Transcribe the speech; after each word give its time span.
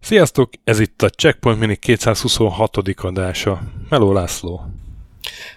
Sziasztok! 0.00 0.50
Ez 0.64 0.80
itt 0.80 1.02
a 1.02 1.08
Checkpoint 1.08 1.60
Mini 1.60 1.76
226. 1.76 2.76
adása. 2.96 3.62
Meló 3.88 4.12
László. 4.12 4.60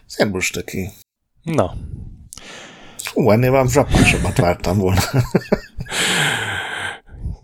Szerbus 0.06 0.50
töki. 0.50 0.90
Na. 1.44 1.74
Hú, 3.14 3.32
ennél 3.32 3.52
van 3.52 3.68
frappásabbat 3.68 4.38
vártam 4.38 4.78
volna. 4.78 5.02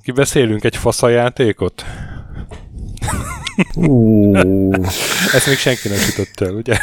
Kibeszélünk 0.04 0.63
egy 0.63 0.75
faszajátékot? 0.75 1.86
Ezt 5.36 5.48
még 5.48 5.57
senki 5.57 5.88
nem 5.88 6.00
jutott 6.09 6.48
el, 6.48 6.54
ugye? 6.54 6.77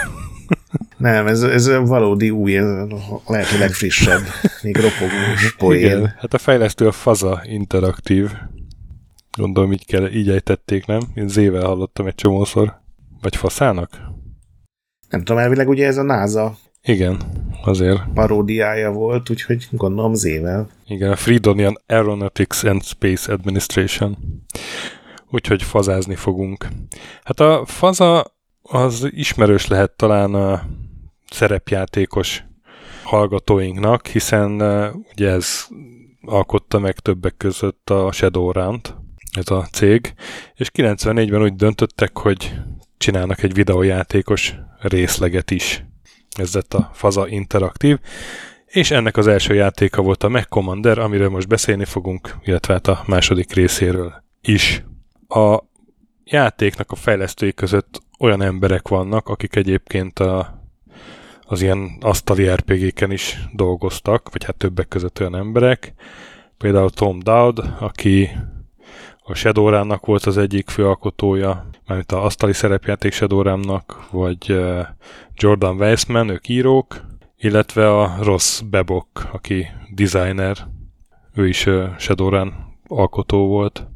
Nem, 0.96 1.26
ez, 1.26 1.42
ez 1.42 1.66
valódi 1.66 2.30
új, 2.30 2.56
ez 2.56 2.64
lehet, 3.27 3.59
legfrissebb, 3.59 4.20
még 4.62 4.77
ropogós 4.77 5.54
poén. 5.59 5.84
Igen, 5.84 6.14
hát 6.18 6.34
a 6.34 6.38
fejlesztő 6.38 6.86
a 6.86 6.92
Faza 6.92 7.42
Interaktív. 7.45 8.30
Gondolom 9.37 9.73
így, 9.73 9.87
kell, 9.87 10.10
így 10.10 10.28
ejtették, 10.28 10.87
nem? 10.87 11.00
Én 11.14 11.28
zével 11.28 11.64
hallottam 11.64 12.06
egy 12.06 12.14
csomószor. 12.14 12.80
Vagy 13.20 13.37
faszának? 13.37 13.90
Nem 15.09 15.24
tudom, 15.24 15.42
elvileg 15.42 15.68
ugye 15.68 15.87
ez 15.87 15.96
a 15.96 16.02
NASA 16.02 16.56
igen, 16.88 17.20
azért. 17.65 18.01
Paródiája 18.15 18.90
volt, 18.90 19.30
úgyhogy 19.30 19.66
gondolom 19.70 20.15
zével. 20.15 20.68
Igen, 20.87 21.10
a 21.10 21.16
Freedonian 21.16 21.82
Aeronautics 21.87 22.65
and 22.65 22.82
Space 22.82 23.32
Administration. 23.32 24.16
Úgyhogy 25.30 25.62
fazázni 25.62 26.15
fogunk. 26.15 26.66
Hát 27.23 27.40
a 27.40 27.62
faza 27.66 28.38
az 28.68 29.08
ismerős 29.10 29.66
lehet 29.66 29.90
talán 29.90 30.34
a 30.34 30.66
szerepjátékos 31.30 32.45
hallgatóinknak, 33.02 34.06
hiszen 34.06 34.60
ugye 35.12 35.29
ez 35.30 35.66
alkotta 36.20 36.78
meg 36.78 36.98
többek 36.98 37.37
között 37.37 37.90
a 37.90 38.12
Shadowrun-t, 38.12 38.95
ez 39.38 39.51
a 39.51 39.68
cég, 39.73 40.15
és 40.54 40.70
94-ben 40.74 41.43
úgy 41.43 41.54
döntöttek, 41.54 42.18
hogy 42.18 42.54
csinálnak 42.98 43.43
egy 43.43 43.54
videójátékos 43.54 44.54
részleget 44.80 45.50
is. 45.50 45.84
Ez 46.38 46.54
lett 46.54 46.74
a 46.74 46.90
Faza 46.93 47.28
Interaktív, 47.28 47.98
és 48.66 48.90
ennek 48.90 49.16
az 49.16 49.26
első 49.26 49.54
játéka 49.54 50.02
volt 50.02 50.23
a 50.23 50.28
Mac 50.28 50.48
Commander, 50.48 50.98
amiről 50.98 51.28
most 51.28 51.48
beszélni 51.48 51.84
fogunk, 51.84 52.37
illetve 52.45 52.73
hát 52.73 52.87
a 52.87 53.02
második 53.06 53.52
részéről 53.52 54.24
is. 54.40 54.84
A 55.28 55.59
játéknak 56.24 56.90
a 56.90 56.96
fejlesztői 56.96 57.52
között 57.52 58.06
olyan 58.19 58.43
emberek 58.43 58.88
vannak, 58.88 59.29
akik 59.29 59.57
egyébként 59.57 60.19
a, 60.19 60.63
az 61.43 61.63
ilyen 61.63 61.91
asztali 62.01 62.49
RPG-ken 62.49 63.11
is 63.11 63.38
dolgoztak, 63.52 64.28
vagy 64.33 64.44
hát 64.44 64.56
többek 64.56 64.88
között 64.88 65.21
olyan 65.21 65.37
emberek. 65.37 65.94
Például 66.59 66.91
Tom 66.91 67.19
Dowd, 67.19 67.59
aki 67.78 68.31
a 69.22 69.34
Shadowrun-nak 69.34 70.06
volt 70.06 70.25
az 70.25 70.39
egyik 70.39 70.69
főalkotója, 70.69 71.71
mármint 71.87 72.12
a 72.12 72.25
asztali 72.25 72.53
szerepjáték 72.53 73.12
Shadowrun-nak, 73.12 74.09
vagy 74.11 74.61
Jordan 75.34 75.77
Weissman, 75.77 76.28
ők 76.28 76.49
írók, 76.49 77.00
illetve 77.37 78.00
a 78.00 78.16
Ross 78.22 78.61
Bebok, 78.71 79.28
aki 79.33 79.66
designer, 79.94 80.56
ő 81.34 81.49
is 81.49 81.66
Shadowrun 81.99 82.55
alkotó 82.87 83.47
volt. 83.47 83.87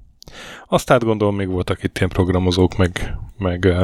Azt 0.68 0.98
gondolom, 0.98 1.36
még 1.36 1.48
voltak 1.48 1.82
itt 1.82 1.96
ilyen 1.96 2.10
programozók, 2.10 2.76
meg, 2.76 3.16
meg 3.38 3.74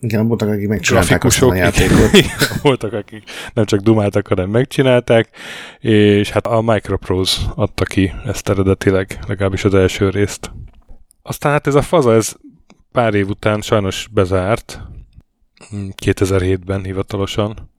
igen, 0.00 0.26
voltak, 0.26 0.48
akik 0.48 0.68
megcsinálták 0.68 1.24
a 1.24 1.54
játékot. 1.54 2.10
voltak, 2.62 2.92
akik 2.92 3.22
nem 3.54 3.64
csak 3.64 3.80
dumáltak, 3.80 4.26
hanem 4.26 4.50
megcsinálták, 4.50 5.28
és 5.78 6.30
hát 6.30 6.46
a 6.46 6.60
Microprose 6.60 7.40
adta 7.54 7.84
ki 7.84 8.12
ezt 8.26 8.48
eredetileg, 8.48 9.18
legalábbis 9.26 9.64
az 9.64 9.74
első 9.74 10.08
részt. 10.08 10.50
Aztán 11.22 11.52
hát 11.52 11.66
ez 11.66 11.74
a 11.74 11.82
faza, 11.82 12.14
ez 12.14 12.34
pár 12.92 13.14
év 13.14 13.28
után 13.28 13.60
sajnos 13.60 14.08
bezárt, 14.12 14.80
2007-ben 16.04 16.84
hivatalosan, 16.84 17.70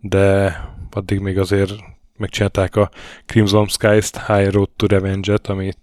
de 0.00 0.56
addig 0.90 1.18
még 1.18 1.38
azért 1.38 1.72
megcsinálták 2.16 2.76
a 2.76 2.90
Crimson 3.26 3.68
Skies-t, 3.68 4.26
High 4.26 4.50
Road 4.50 4.68
to 4.76 4.86
Revenge-et, 4.86 5.46
amit 5.46 5.78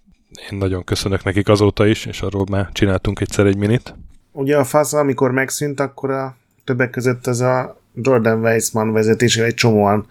én 0.51 0.57
nagyon 0.57 0.83
köszönök 0.83 1.23
nekik 1.23 1.49
azóta 1.49 1.85
is, 1.85 2.05
és 2.05 2.21
arról 2.21 2.45
már 2.49 2.69
csináltunk 2.71 3.19
egyszer 3.19 3.45
egy 3.45 3.57
minit. 3.57 3.95
Ugye 4.31 4.57
a 4.57 4.63
faza, 4.63 4.99
amikor 4.99 5.31
megszűnt, 5.31 5.79
akkor 5.79 6.09
a 6.09 6.35
többek 6.63 6.89
között 6.89 7.27
ez 7.27 7.39
a 7.39 7.81
Jordan 7.95 8.39
Weissman 8.39 8.91
vezetésére 8.91 9.45
egy 9.45 9.53
csomóan 9.53 10.07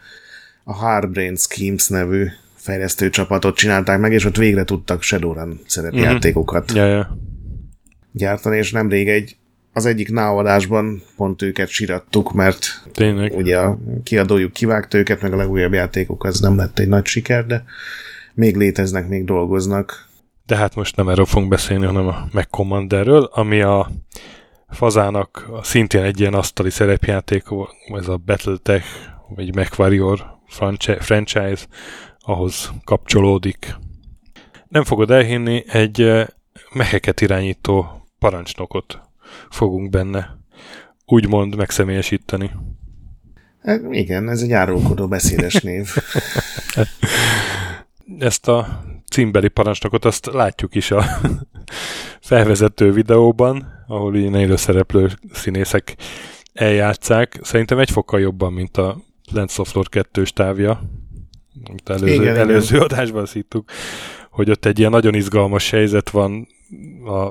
a 0.64 0.72
Hardbrain 0.72 1.36
Schemes 1.36 1.88
nevű 1.88 2.26
fejlesztő 2.54 3.10
csapatot 3.10 3.56
csinálták 3.56 3.98
meg, 3.98 4.12
és 4.12 4.24
ott 4.24 4.36
végre 4.36 4.64
tudtak 4.64 5.02
Shadowrun 5.02 5.60
szerepjátékokat 5.66 6.72
mm-hmm. 6.72 6.80
yeah, 6.80 6.90
yeah. 6.90 7.06
gyártani, 8.12 8.56
és 8.56 8.72
nemrég 8.72 9.08
egy 9.08 9.36
az 9.72 9.86
egyik 9.86 10.10
náadásban 10.10 11.02
pont 11.16 11.42
őket 11.42 11.68
sirattuk, 11.68 12.32
mert 12.32 12.82
Tényleg. 12.92 13.36
ugye 13.36 13.58
a 13.58 13.78
kiadójuk 14.02 14.52
kivágta 14.52 14.98
őket, 14.98 15.22
meg 15.22 15.32
a 15.32 15.36
legújabb 15.36 15.72
játékok 15.72 16.24
az 16.24 16.40
nem 16.40 16.56
lett 16.56 16.78
egy 16.78 16.88
nagy 16.88 17.06
siker, 17.06 17.46
de 17.46 17.64
még 18.34 18.56
léteznek, 18.56 19.08
még 19.08 19.24
dolgoznak. 19.24 20.08
De 20.46 20.56
hát 20.56 20.74
most 20.74 20.96
nem 20.96 21.08
erről 21.08 21.24
fogunk 21.24 21.50
beszélni, 21.50 21.86
hanem 21.86 22.06
a 22.06 22.28
Mac 22.32 22.50
Commanderről, 22.50 23.22
ami 23.32 23.60
a 23.60 23.90
fazának 24.70 25.48
szintén 25.62 26.02
egy 26.02 26.20
ilyen 26.20 26.34
asztali 26.34 26.70
szerepjáték, 26.70 27.44
ez 27.94 28.08
a 28.08 28.16
Battletech, 28.16 28.86
vagy 29.28 29.54
MacWarrior 29.54 30.38
franchise, 30.98 31.66
ahhoz 32.18 32.72
kapcsolódik. 32.84 33.76
Nem 34.68 34.84
fogod 34.84 35.10
elhinni, 35.10 35.64
egy 35.66 36.02
eh, 36.02 36.26
meheket 36.72 37.20
irányító 37.20 38.06
parancsnokot 38.18 39.00
fogunk 39.50 39.90
benne 39.90 40.38
úgymond 41.06 41.56
megszemélyesíteni. 41.56 42.50
Hát 43.62 43.80
igen, 43.90 44.28
ez 44.28 44.42
egy 44.42 44.52
árulkodó 44.52 45.08
beszédes 45.08 45.54
név. 45.54 45.88
Ezt 48.18 48.48
a 48.48 48.82
címbeli 49.10 49.48
parancsnokot 49.48 50.04
azt 50.04 50.26
látjuk 50.26 50.74
is 50.74 50.90
a 50.90 51.04
felvezető 52.20 52.92
videóban, 52.92 53.79
ahol 53.90 54.16
ilyen 54.16 54.34
élőszereplő 54.34 55.10
színészek 55.32 55.96
eljátszák. 56.52 57.38
Szerintem 57.42 57.78
egy 57.78 57.90
fokkal 57.90 58.20
jobban, 58.20 58.52
mint 58.52 58.76
a 58.76 58.96
Lens 59.32 59.58
of 59.58 59.72
Lord 59.72 59.88
2 59.88 60.22
távja, 60.22 60.80
amit 61.64 61.88
előző, 61.90 62.12
igen, 62.12 62.36
előző 62.36 62.74
igen. 62.74 62.88
adásban 62.88 63.26
szíttuk, 63.26 63.70
hogy 64.30 64.50
ott 64.50 64.64
egy 64.64 64.78
ilyen 64.78 64.90
nagyon 64.90 65.14
izgalmas 65.14 65.70
helyzet 65.70 66.10
van, 66.10 66.48
a, 67.04 67.24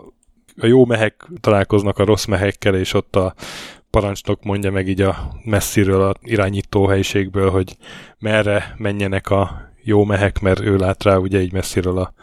a 0.62 0.66
jó 0.66 0.86
mehek 0.86 1.28
találkoznak 1.40 1.98
a 1.98 2.06
rossz 2.06 2.26
mehekkel, 2.26 2.76
és 2.76 2.94
ott 2.94 3.16
a 3.16 3.34
parancsnok 3.90 4.44
mondja 4.44 4.72
meg 4.72 4.88
így 4.88 5.02
a 5.02 5.40
messziről, 5.44 6.02
a 6.02 6.14
irányító 6.22 6.86
helyiségből, 6.86 7.50
hogy 7.50 7.78
merre 8.20 8.76
menjenek 8.78 9.30
a 9.30 9.72
jó 9.84 10.04
mehek, 10.04 10.40
mert 10.40 10.60
ő 10.60 10.76
lát 10.76 11.04
rá 11.04 11.16
ugye 11.16 11.42
így 11.42 11.54
messziről 11.54 11.98
a 11.98 12.14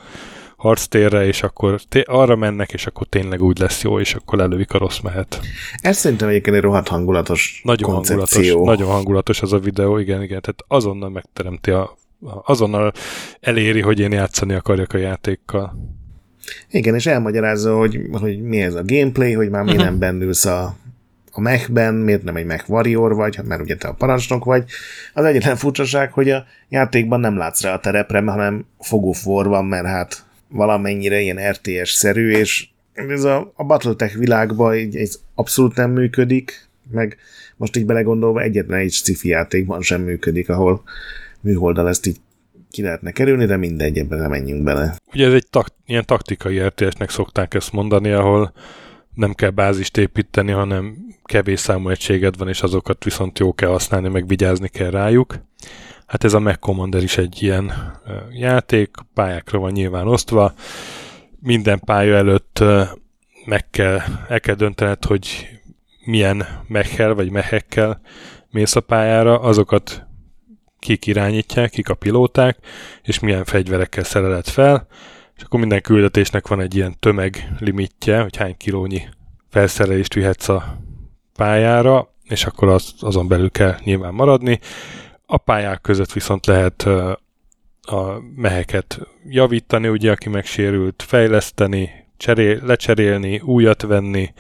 harctérre, 0.57 1.27
és 1.27 1.43
akkor 1.43 1.81
té- 1.89 2.09
arra 2.09 2.37
mennek, 2.37 2.73
és 2.73 2.87
akkor 2.87 3.07
tényleg 3.07 3.43
úgy 3.43 3.59
lesz 3.59 3.83
jó, 3.83 4.01
és 4.01 4.15
akkor 4.15 4.39
lelövik 4.39 4.73
a 4.73 4.79
rossz 4.79 5.01
mehet. 5.01 5.41
Ez 5.81 5.97
szerintem 5.97 6.29
egyébként 6.29 6.57
egy 6.57 6.63
rohadt 6.63 6.89
hangulatos 6.89 7.61
nagyon 7.65 7.91
koncepció. 7.91 8.43
hangulatos, 8.43 8.79
Nagyon 8.79 8.93
hangulatos 8.95 9.43
az 9.43 9.53
a 9.53 9.59
videó, 9.59 9.99
igen, 9.99 10.23
igen. 10.23 10.41
Tehát 10.41 10.65
azonnal 10.69 11.11
megteremti 11.11 11.71
a, 11.71 11.97
azonnal 12.45 12.93
eléri, 13.41 13.81
hogy 13.81 14.01
én 14.01 14.13
játszani 14.13 14.55
akarjak 14.55 14.93
a 14.93 14.99
játékkal. 14.99 15.95
Igen, 16.71 16.95
és 16.95 17.07
elmagyarázza, 17.07 17.77
hogy, 17.77 18.01
hogy 18.13 18.43
mi 18.43 18.61
ez 18.61 18.75
a 18.75 18.83
gameplay, 18.85 19.33
hogy 19.33 19.51
már 19.51 19.63
mi 19.63 19.71
uh-huh. 19.71 19.85
nem 19.85 19.99
bennülsz 19.99 20.45
a, 20.45 20.77
a 21.33 21.41
mechben, 21.41 21.95
miért 21.95 22.23
nem 22.23 22.37
egy 22.37 22.47
mech 22.47 22.71
warrior 22.71 23.15
vagy, 23.15 23.39
mert 23.45 23.61
ugye 23.61 23.77
te 23.77 23.89
a 23.89 23.93
parancsnok 23.93 24.45
vagy. 24.45 24.65
Az 25.15 25.25
egyetlen 25.25 25.57
furcsaság, 25.57 26.13
hogy 26.13 26.31
a 26.31 26.45
játékban 26.69 27.21
nem 27.21 27.37
látsz 27.37 27.63
rá 27.63 27.75
a 27.75 27.81
terepre, 27.81 28.21
hanem 28.21 28.67
fogófor 28.79 29.47
van, 29.49 29.65
mert 29.65 29.87
hát 29.87 30.26
valamennyire 30.49 31.21
ilyen 31.21 31.51
RTS-szerű, 31.51 32.31
és 32.31 32.69
ez 32.93 33.25
a, 33.25 33.53
a 33.57 33.65
Battletech 33.65 34.17
világban 34.17 34.75
így, 34.75 34.97
ez 34.97 35.21
abszolút 35.35 35.75
nem 35.75 35.91
működik, 35.91 36.69
meg 36.91 37.17
most 37.57 37.77
így 37.77 37.87
belegondolva 37.87 38.41
egyetlen 38.41 38.79
egy 38.79 38.93
sci 38.93 39.29
játékban 39.29 39.83
sem 39.83 40.03
működik, 40.03 40.49
ahol 40.49 40.83
műholdal 41.41 41.89
ezt 41.89 42.07
így 42.07 42.17
ki 42.71 42.83
lehetne 42.83 43.11
kerülni, 43.11 43.45
de 43.45 43.57
mindegy, 43.57 43.99
ebben 43.99 44.19
nem 44.19 44.31
menjünk 44.31 44.63
bele. 44.63 44.97
Ugye 45.13 45.27
ez 45.27 45.33
egy 45.33 45.47
tak, 45.51 45.69
ilyen 45.87 46.05
taktikai 46.07 46.59
RTS-nek 46.59 47.11
szokták 47.11 47.55
ezt 47.55 47.73
mondani, 47.73 48.11
ahol 48.11 48.53
nem 49.15 49.33
kell 49.33 49.51
bázist 49.51 49.97
építeni, 49.97 50.53
hanem 50.53 50.97
kevés 51.25 51.61
számú 51.61 51.89
egységed 51.89 52.37
van, 52.37 52.49
és 52.49 52.63
azokat 52.63 53.05
viszont 53.05 53.39
jó 53.39 53.55
kell 53.55 53.69
használni, 53.69 54.09
meg 54.09 54.27
vigyázni 54.27 54.69
kell 54.69 54.91
rájuk. 54.91 55.35
Hát 56.07 56.25
ez 56.25 56.33
a 56.33 56.41
Mac 56.41 56.59
Commander 56.59 57.03
is 57.03 57.19
egy 57.19 57.43
ilyen 57.43 57.73
játék, 58.31 58.91
pályákra 59.15 59.59
van 59.59 59.73
nyilván 59.73 60.09
osztva. 60.09 60.53
Minden 61.41 61.81
pálya 61.81 62.17
előtt 62.17 62.63
meg 63.45 63.71
kell, 63.71 64.01
el 64.29 64.41
kell 64.41 64.55
döntened, 64.55 65.05
hogy 65.05 65.49
milyen 66.05 66.47
mechel 66.67 67.15
vagy 67.15 67.31
mehekkel 67.31 68.01
mész 68.51 68.77
a 68.77 68.81
pályára, 68.81 69.41
azokat 69.41 70.07
kik 70.79 71.07
irányítják, 71.07 71.71
kik 71.71 71.89
a 71.89 71.95
pilóták, 71.95 72.59
és 73.03 73.19
milyen 73.19 73.45
fegyverekkel 73.45 74.05
szereled 74.05 74.47
fel, 74.47 74.87
és 75.37 75.43
akkor 75.43 75.61
minden 75.61 75.81
küldetésnek 75.81 76.47
van 76.47 76.61
egy 76.61 76.75
ilyen 76.75 76.97
tömeglimitje, 76.99 78.21
hogy 78.21 78.37
hány 78.37 78.57
kilónyi 78.57 79.09
felszerelést 79.51 80.15
vihetsz 80.15 80.49
a 80.49 80.79
pályára, 81.37 82.15
és 82.25 82.45
akkor 82.45 82.69
az, 82.69 82.95
azon 83.01 83.29
belül 83.29 83.51
kell 83.51 83.75
nyilván 83.85 84.15
maradni. 84.15 84.61
A 85.27 85.37
pályák 85.37 85.81
között 85.81 86.13
viszont 86.13 86.47
lehet 86.47 86.83
a 87.83 88.23
meheket 88.37 89.01
javítani, 89.29 89.89
ugye, 89.89 90.11
aki 90.11 90.29
megsérült, 90.29 91.05
fejleszteni, 91.07 91.91
cserél, 92.17 92.61
lecserélni, 92.65 93.41
újat 93.41 93.83
venni, 93.83 94.33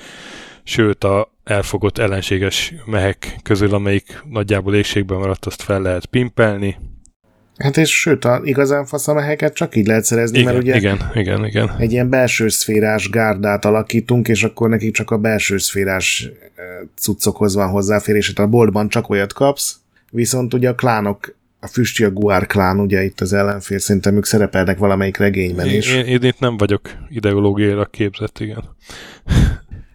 sőt 0.63 1.05
a 1.05 1.33
elfogott 1.45 1.99
ellenséges 1.99 2.75
mehek 2.85 3.37
közül, 3.43 3.75
amelyik 3.75 4.23
nagyjából 4.31 4.75
égségben 4.75 5.19
maradt, 5.19 5.45
azt 5.45 5.63
fel 5.63 5.81
lehet 5.81 6.07
pimpelni. 6.07 6.77
Hát 7.57 7.77
és 7.77 8.01
sőt, 8.01 8.25
a 8.25 8.41
igazán 8.45 8.87
faszameheket 8.87 9.55
csak 9.55 9.77
így 9.77 9.87
lehet 9.87 10.05
szerezni, 10.05 10.39
Igen, 10.39 10.53
mert 10.53 10.65
ugye 10.65 10.77
igen, 10.77 11.11
igen, 11.15 11.45
igen. 11.45 11.77
egy 11.79 11.93
ilyen 11.93 12.09
belső 12.09 12.49
szférás 12.49 13.11
gárdát 13.11 13.65
alakítunk, 13.65 14.29
és 14.29 14.45
akkor 14.45 14.69
nekik 14.69 14.95
csak 14.95 15.11
a 15.11 15.19
belső 15.19 15.59
szférás 15.59 16.31
cuccokhoz 16.97 17.55
van 17.55 17.69
hozzáférés, 17.69 18.33
tehát 18.33 18.51
a 18.51 18.57
boltban 18.57 18.89
csak 18.89 19.09
olyat 19.09 19.33
kapsz, 19.33 19.81
viszont 20.17 20.55
ugye 20.55 20.69
a 20.69 20.75
klánok, 20.75 21.37
a 21.61 21.67
Füsti 21.67 22.05
a 22.05 22.11
Guár 22.11 22.47
klán, 22.47 22.81
ugye 22.81 23.05
itt 23.05 23.21
az 23.21 23.33
ellenfél, 23.33 23.79
szerintem 23.79 24.17
ők 24.17 24.25
szerepelnek 24.25 24.79
valamelyik 24.79 25.17
regényben 25.17 25.67
Én, 25.67 25.77
is. 25.77 25.95
én, 25.95 26.05
én 26.05 26.23
itt 26.23 26.39
nem 26.39 26.57
vagyok 26.57 26.81
ideológiailag 27.09 27.91
képzett, 27.91 28.39
igen. 28.39 28.65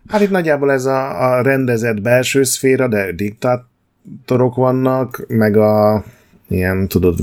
Hát 0.08 0.22
itt 0.22 0.30
nagyjából 0.30 0.72
ez 0.72 0.86
a, 0.86 1.30
a 1.30 1.42
rendezett 1.42 2.02
belső 2.02 2.44
szféra, 2.44 2.88
de 2.88 3.12
diktátorok 3.12 4.56
vannak, 4.56 5.26
meg 5.28 5.58
a 5.58 6.04
ilyen, 6.48 6.88
tudod, 6.88 7.20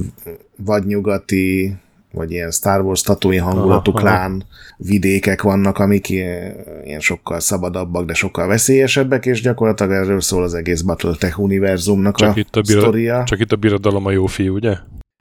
vadnyugati, 0.57 1.77
vagy 2.19 2.31
ilyen 2.31 2.51
Star 2.51 2.81
Wars 2.81 3.01
tatói 3.01 3.37
hangulatú 3.37 3.91
Aha, 3.91 3.99
aha. 3.99 4.17
klán 4.17 4.45
vidékek 4.77 5.43
vannak, 5.43 5.79
amik 5.79 6.09
ilyen 6.09 7.01
sokkal 7.01 7.41
szabadabbak, 7.41 8.05
de 8.07 8.15
sokkal 8.15 8.47
veszélyesebbek, 8.47 9.27
és 9.27 9.41
gyakorlatilag 9.41 9.93
erről 9.93 10.21
szól 10.21 10.43
az 10.43 10.55
egész 10.55 10.81
Battletech 10.81 11.41
univerzumnak 11.41 12.17
Csak, 12.17 12.37
a, 12.37 12.39
itt 12.39 12.57
a 12.57 12.61
bira, 12.61 12.81
sztoria. 12.81 13.25
csak 13.25 13.41
itt 13.41 13.53
a 13.53 13.57
birodalom 13.57 14.07
a 14.07 14.11
jó 14.11 14.27
fiú, 14.27 14.55
ugye? 14.55 14.77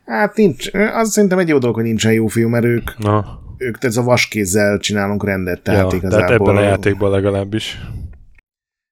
Hát 0.05 0.35
nincs, 0.35 0.69
az 0.73 1.11
szerintem 1.11 1.39
egy 1.39 1.47
jó 1.47 1.57
dolog, 1.57 1.75
hogy 1.75 1.83
nincsen 1.83 2.13
jó 2.13 2.27
fiú, 2.27 2.47
mert 2.47 2.65
ők, 2.65 2.97
Na, 2.97 3.39
ők 3.57 3.83
ez 3.83 3.97
a 3.97 4.03
vaskézzel 4.03 4.77
csinálunk 4.77 5.25
rendet, 5.25 5.61
tehát 5.61 5.91
ja, 5.91 5.97
igazából... 5.97 6.25
tehát 6.25 6.41
ebben 6.41 6.55
a 6.55 6.67
játékban 6.67 7.11
legalábbis. 7.11 7.79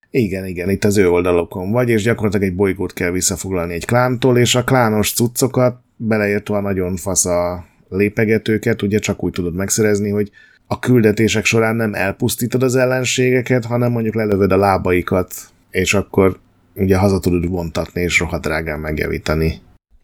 Igen, 0.10 0.46
igen, 0.46 0.70
itt 0.70 0.84
az 0.84 0.98
ő 0.98 1.10
oldalokon 1.10 1.72
vagy, 1.72 1.90
és 1.90 2.04
gyakorlatilag 2.04 2.48
egy 2.48 2.56
bolygót 2.56 2.94
kell 2.94 3.12
visszafoglalni 3.12 3.74
egy 3.74 3.86
klántól, 3.86 4.38
és 4.38 4.56
a 4.56 4.64
klános 4.64 5.14
cuccokat, 5.14 5.76
beleértve 5.96 6.56
a 6.56 6.62
nagyon 6.62 6.96
fasz 6.96 7.26
a 7.26 7.66
lépegetőket, 7.90 8.82
ugye 8.82 9.00
csak 9.00 9.24
úgy 9.24 9.32
tudod 9.32 9.56
megszerezni, 9.56 10.10
hogy 10.10 10.32
a 10.68 10.80
küldetések 10.80 11.46
során 11.46 11.76
nem 11.76 11.94
elpusztítod 11.94 12.64
az 12.64 12.76
ellenségeket, 12.76 13.66
hanem 13.66 13.92
mondjuk 13.92 14.16
lelövöd 14.16 14.52
a 14.52 14.58
lábaikat, 14.58 15.34
és 15.72 15.94
akkor 15.94 16.40
ugye 16.76 16.98
haza 16.98 17.20
tudod 17.20 17.50
vontatni, 17.50 18.02
és 18.02 18.20
rohadt 18.20 18.44
drágán 18.44 18.80
megjavítani. 18.80 19.54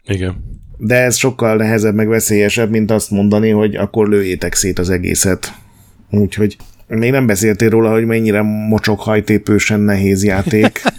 Igen. 0.04 0.60
De 0.78 0.96
ez 0.96 1.16
sokkal 1.16 1.56
nehezebb, 1.56 1.96
meg 1.96 2.08
veszélyesebb, 2.08 2.70
mint 2.70 2.92
azt 2.92 3.12
mondani, 3.12 3.50
hogy 3.50 3.76
akkor 3.76 4.08
lőjétek 4.08 4.54
szét 4.54 4.80
az 4.80 4.90
egészet. 4.90 5.54
Úgyhogy 6.10 6.58
még 6.88 7.12
nem 7.12 7.26
beszéltél 7.26 7.70
róla, 7.70 7.92
hogy 7.92 8.06
mennyire 8.06 8.42
mocsoghajtépősen 8.42 9.80
nehéz 9.80 10.24
játék. 10.24 10.82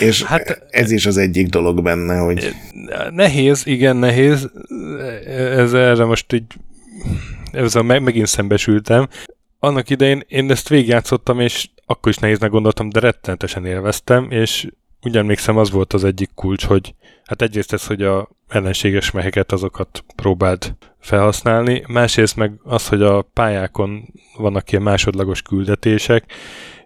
És 0.00 0.22
Hát- 0.22 0.66
ez 0.70 0.90
is 0.90 1.06
az 1.06 1.16
egyik 1.16 1.46
dolog 1.48 1.82
benne, 1.82 2.18
hogy 2.18 2.54
Nehéz, 3.10 3.66
igen, 3.66 3.96
nehéz. 3.96 4.50
Ez 5.36 5.72
erre 5.72 6.04
most 6.04 6.32
így 6.32 6.44
ezzel 7.52 7.82
meg, 7.82 8.02
megint 8.02 8.26
szembesültem. 8.26 9.08
Annak 9.58 9.90
idején 9.90 10.22
én 10.28 10.50
ezt 10.50 10.68
végigjátszottam, 10.68 11.40
és 11.40 11.68
akkor 11.86 12.12
is 12.12 12.18
nehéznek 12.18 12.50
gondoltam, 12.50 12.88
de 12.88 13.00
rettenetesen 13.00 13.66
élveztem, 13.66 14.30
és 14.30 14.66
úgy 15.02 15.16
emlékszem, 15.16 15.56
az 15.56 15.70
volt 15.70 15.92
az 15.92 16.04
egyik 16.04 16.30
kulcs, 16.34 16.64
hogy 16.64 16.94
hát 17.24 17.42
egyrészt 17.42 17.72
ez, 17.72 17.86
hogy 17.86 18.02
a 18.02 18.28
ellenséges 18.48 19.10
meheket 19.10 19.52
azokat 19.52 20.04
próbáld 20.16 20.74
felhasználni, 21.00 21.82
másrészt 21.86 22.36
meg 22.36 22.52
az, 22.62 22.88
hogy 22.88 23.02
a 23.02 23.22
pályákon 23.22 24.12
vannak 24.36 24.70
ilyen 24.72 24.82
másodlagos 24.84 25.42
küldetések, 25.42 26.24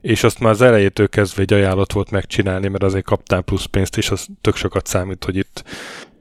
és 0.03 0.23
azt 0.25 0.41
már 0.41 0.53
az 0.53 0.61
elejétől 0.61 1.09
kezdve 1.09 1.43
egy 1.43 1.53
ajánlott 1.53 1.93
volt 1.93 2.11
megcsinálni, 2.11 2.69
mert 2.69 2.83
azért 2.83 3.05
kaptál 3.05 3.43
plusz 3.43 3.65
pénzt, 3.65 3.97
és 3.97 4.11
az 4.11 4.27
tök 4.41 4.57
sokat 4.57 4.87
számít, 4.87 5.25
hogy 5.25 5.37
itt, 5.37 5.65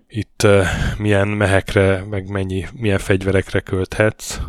itt 0.08 0.42
uh, 0.44 0.66
milyen 0.98 1.28
mehekre, 1.28 2.06
meg 2.10 2.30
mennyi, 2.30 2.66
milyen 2.74 3.00
fegyverekre 3.00 3.60
költhetsz. 3.60 4.40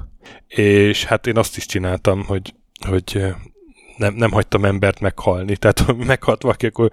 És 0.47 1.05
hát 1.05 1.27
én 1.27 1.37
azt 1.37 1.57
is 1.57 1.67
csináltam, 1.67 2.25
hogy, 2.25 2.55
hogy 2.89 3.25
nem, 3.97 4.15
nem 4.15 4.31
hagytam 4.31 4.65
embert 4.65 5.01
meghalni. 5.01 5.57
Tehát 5.57 5.79
ha 5.81 5.95
meghalt 5.95 6.43
valaki, 6.43 6.67
akkor 6.67 6.91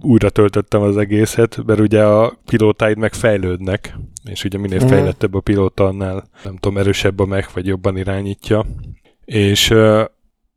újra 0.00 0.30
töltöttem 0.30 0.82
az 0.82 0.96
egészet, 0.96 1.62
mert 1.66 1.80
ugye 1.80 2.04
a 2.04 2.38
pilótáid 2.46 2.98
meg 2.98 3.12
fejlődnek, 3.12 3.96
és 4.24 4.44
ugye 4.44 4.58
minél 4.58 4.78
Mhm. 4.78 4.88
fejlettebb 4.88 5.34
a 5.34 5.40
pilóta, 5.40 5.86
annál 5.86 6.28
nem 6.44 6.56
tudom, 6.56 6.78
erősebb 6.78 7.20
a 7.20 7.24
meg, 7.24 7.48
vagy 7.54 7.66
jobban 7.66 7.96
irányítja. 7.96 8.66
És 9.24 9.74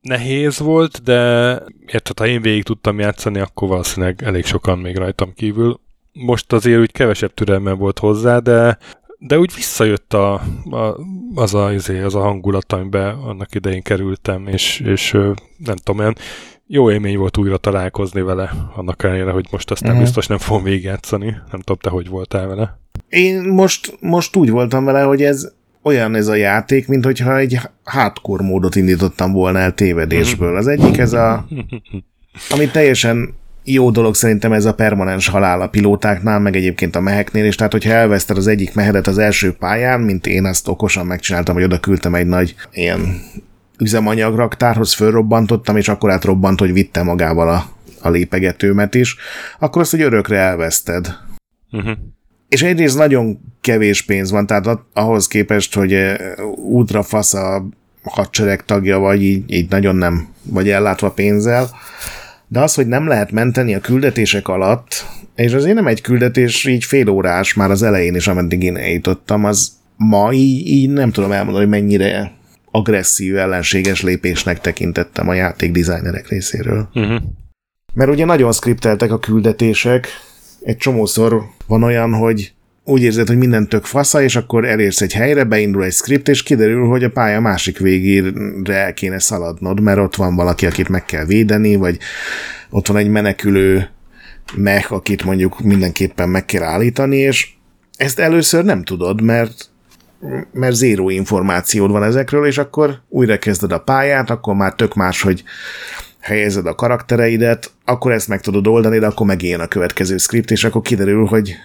nehéz 0.05 0.59
volt, 0.59 1.03
de 1.03 1.61
érted, 1.85 2.19
ha 2.19 2.27
én 2.27 2.41
végig 2.41 2.63
tudtam 2.63 2.99
játszani, 2.99 3.39
akkor 3.39 3.67
valószínűleg 3.67 4.23
elég 4.23 4.45
sokan 4.45 4.79
még 4.79 4.97
rajtam 4.97 5.33
kívül. 5.33 5.79
Most 6.13 6.53
azért 6.53 6.79
úgy 6.79 6.91
kevesebb 6.91 7.33
türelmem 7.33 7.77
volt 7.77 7.99
hozzá, 7.99 8.39
de 8.39 8.77
de 9.17 9.39
úgy 9.39 9.53
visszajött 9.55 10.13
a, 10.13 10.33
a, 10.69 10.97
az, 11.35 11.53
a, 11.53 11.73
izé, 11.73 12.01
az 12.01 12.15
a 12.15 12.19
hangulat, 12.19 12.73
amiben 12.73 13.15
annak 13.15 13.55
idején 13.55 13.81
kerültem, 13.81 14.47
és, 14.47 14.79
és 14.79 15.11
nem 15.57 15.75
tudom, 15.75 15.99
olyan 15.99 16.15
jó 16.67 16.91
élmény 16.91 17.17
volt 17.17 17.37
újra 17.37 17.57
találkozni 17.57 18.21
vele, 18.21 18.51
annak 18.75 19.03
ellenére, 19.03 19.31
hogy 19.31 19.47
most 19.51 19.71
aztán 19.71 19.89
uh-huh. 19.89 20.05
biztos 20.05 20.27
nem 20.27 20.37
fogom 20.37 20.63
végigjátszani. 20.63 21.25
Nem 21.25 21.59
tudom, 21.59 21.77
te 21.77 21.89
hogy 21.89 22.07
voltál 22.07 22.47
vele. 22.47 22.79
én 23.09 23.41
most, 23.41 23.97
most 23.99 24.35
úgy 24.35 24.49
voltam 24.49 24.85
vele, 24.85 25.01
hogy 25.01 25.21
ez 25.21 25.53
olyan 25.85 26.15
ez 26.15 26.27
a 26.27 26.35
játék, 26.35 26.87
mint 26.87 27.05
hogyha 27.05 27.37
egy 27.37 27.59
hardcore 27.83 28.43
módot 28.43 28.75
indítottam 28.75 29.31
volna 29.31 29.59
el 29.59 29.73
tévedésből. 29.73 30.57
Az 30.57 30.67
egyik 30.67 30.97
ez 30.97 31.13
a, 31.13 31.47
ami 32.49 32.67
teljesen 32.67 33.33
jó 33.63 33.91
dolog 33.91 34.15
szerintem 34.15 34.53
ez 34.53 34.65
a 34.65 34.73
permanens 34.73 35.27
halál 35.27 35.61
a 35.61 35.67
pilótáknál, 35.67 36.39
meg 36.39 36.55
egyébként 36.55 36.95
a 36.95 36.99
meheknél 36.99 37.45
is, 37.45 37.55
tehát 37.55 37.71
hogyha 37.71 37.91
elveszted 37.91 38.37
az 38.37 38.47
egyik 38.47 38.73
mehedet 38.73 39.07
az 39.07 39.17
első 39.17 39.51
pályán, 39.51 39.99
mint 40.01 40.27
én 40.27 40.45
azt 40.45 40.67
okosan 40.67 41.05
megcsináltam, 41.05 41.55
hogy 41.55 41.63
oda 41.63 41.79
küldtem 41.79 42.15
egy 42.15 42.27
nagy 42.27 42.55
ilyen 42.73 43.21
üzemanyagраktárhoz, 43.79 44.93
fölrobbantottam, 44.93 45.77
és 45.77 45.87
akkor 45.87 46.11
átrobbant, 46.11 46.59
hogy 46.59 46.73
vitte 46.73 47.03
magával 47.03 47.49
a, 47.49 47.65
a 48.01 48.09
lépegetőmet 48.09 48.95
is, 48.95 49.15
akkor 49.59 49.81
azt, 49.81 49.91
hogy 49.91 50.01
örökre 50.01 50.37
elveszted. 50.37 51.17
Uh-huh. 51.71 51.97
És 52.47 52.63
egyrészt 52.63 52.97
nagyon 52.97 53.39
kevés 53.65 54.01
pénz 54.01 54.31
van, 54.31 54.45
tehát 54.45 54.79
ahhoz 54.93 55.27
képest, 55.27 55.75
hogy 55.75 55.93
eh, 55.93 56.17
ultrafasz 56.55 57.33
a 57.33 57.65
hadsereg 58.03 58.65
tagja 58.65 58.99
vagy, 58.99 59.23
így, 59.23 59.43
így 59.53 59.69
nagyon 59.69 59.95
nem 59.95 60.27
vagy 60.43 60.69
ellátva 60.69 61.11
pénzzel, 61.11 61.69
de 62.47 62.59
az, 62.59 62.73
hogy 62.73 62.87
nem 62.87 63.07
lehet 63.07 63.31
menteni 63.31 63.75
a 63.75 63.79
küldetések 63.79 64.47
alatt, 64.47 65.05
és 65.35 65.53
azért 65.53 65.75
nem 65.75 65.87
egy 65.87 66.01
küldetés 66.01 66.65
így 66.65 66.83
fél 66.83 67.09
órás 67.09 67.53
már 67.53 67.71
az 67.71 67.83
elején 67.83 68.15
is, 68.15 68.27
ameddig 68.27 68.63
én 68.63 68.77
eljutottam, 68.77 69.45
az 69.45 69.71
ma 69.97 70.33
így, 70.33 70.67
így 70.67 70.89
nem 70.89 71.11
tudom 71.11 71.31
elmondani, 71.31 71.65
hogy 71.65 71.81
mennyire 71.81 72.31
agresszív, 72.71 73.37
ellenséges 73.37 74.01
lépésnek 74.01 74.61
tekintettem 74.61 75.29
a 75.29 75.33
játék 75.33 75.71
designerek 75.71 76.27
részéről. 76.27 76.89
Uh-huh. 76.93 77.21
Mert 77.93 78.11
ugye 78.11 78.25
nagyon 78.25 78.51
skripteltek 78.51 79.11
a 79.11 79.19
küldetések, 79.19 80.07
egy 80.61 80.77
csomószor 80.77 81.41
van 81.67 81.83
olyan, 81.83 82.13
hogy 82.13 82.53
úgy 82.87 83.03
érzed, 83.03 83.27
hogy 83.27 83.37
minden 83.37 83.69
tök 83.69 83.85
fasza, 83.85 84.21
és 84.21 84.35
akkor 84.35 84.65
elérsz 84.65 85.01
egy 85.01 85.13
helyre, 85.13 85.43
beindul 85.43 85.83
egy 85.83 85.93
script, 85.93 86.27
és 86.27 86.43
kiderül, 86.43 86.87
hogy 86.87 87.03
a 87.03 87.09
pálya 87.09 87.39
másik 87.39 87.77
végére 87.77 88.93
kéne 88.93 89.19
szaladnod, 89.19 89.79
mert 89.79 89.99
ott 89.99 90.15
van 90.15 90.35
valaki, 90.35 90.65
akit 90.65 90.89
meg 90.89 91.05
kell 91.05 91.25
védeni, 91.25 91.75
vagy 91.75 91.97
ott 92.69 92.87
van 92.87 92.97
egy 92.97 93.07
menekülő 93.07 93.89
mech, 94.55 94.93
akit 94.93 95.23
mondjuk 95.23 95.59
mindenképpen 95.59 96.29
meg 96.29 96.45
kell 96.45 96.63
állítani, 96.63 97.17
és 97.17 97.49
ezt 97.97 98.19
először 98.19 98.63
nem 98.63 98.83
tudod, 98.83 99.21
mert 99.21 99.69
mert 100.51 100.75
zéró 100.75 101.09
információd 101.09 101.91
van 101.91 102.03
ezekről, 102.03 102.45
és 102.45 102.57
akkor 102.57 103.01
újra 103.09 103.37
kezded 103.37 103.71
a 103.71 103.79
pályát, 103.79 104.29
akkor 104.29 104.55
már 104.55 104.73
tök 104.73 104.93
más, 104.93 105.21
hogy 105.21 105.43
helyezed 106.19 106.65
a 106.65 106.75
karaktereidet, 106.75 107.71
akkor 107.85 108.11
ezt 108.11 108.27
meg 108.27 108.41
tudod 108.41 108.67
oldani, 108.67 108.99
de 108.99 109.05
akkor 109.05 109.25
megéljen 109.25 109.59
a 109.59 109.67
következő 109.67 110.17
script, 110.17 110.51
és 110.51 110.63
akkor 110.63 110.81
kiderül, 110.81 111.25
hogy 111.25 111.55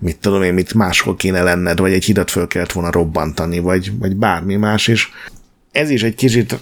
mit 0.00 0.18
tudom 0.18 0.42
én, 0.42 0.54
mit 0.54 0.74
máshol 0.74 1.16
kéne 1.16 1.42
lenned, 1.42 1.78
vagy 1.78 1.92
egy 1.92 2.04
hidat 2.04 2.30
föl 2.30 2.46
kellett 2.46 2.72
volna 2.72 2.90
robbantani, 2.90 3.58
vagy, 3.58 3.98
vagy 3.98 4.16
bármi 4.16 4.56
más 4.56 4.88
is. 4.88 5.10
Ez 5.72 5.90
is 5.90 6.02
egy 6.02 6.14
kicsit 6.14 6.58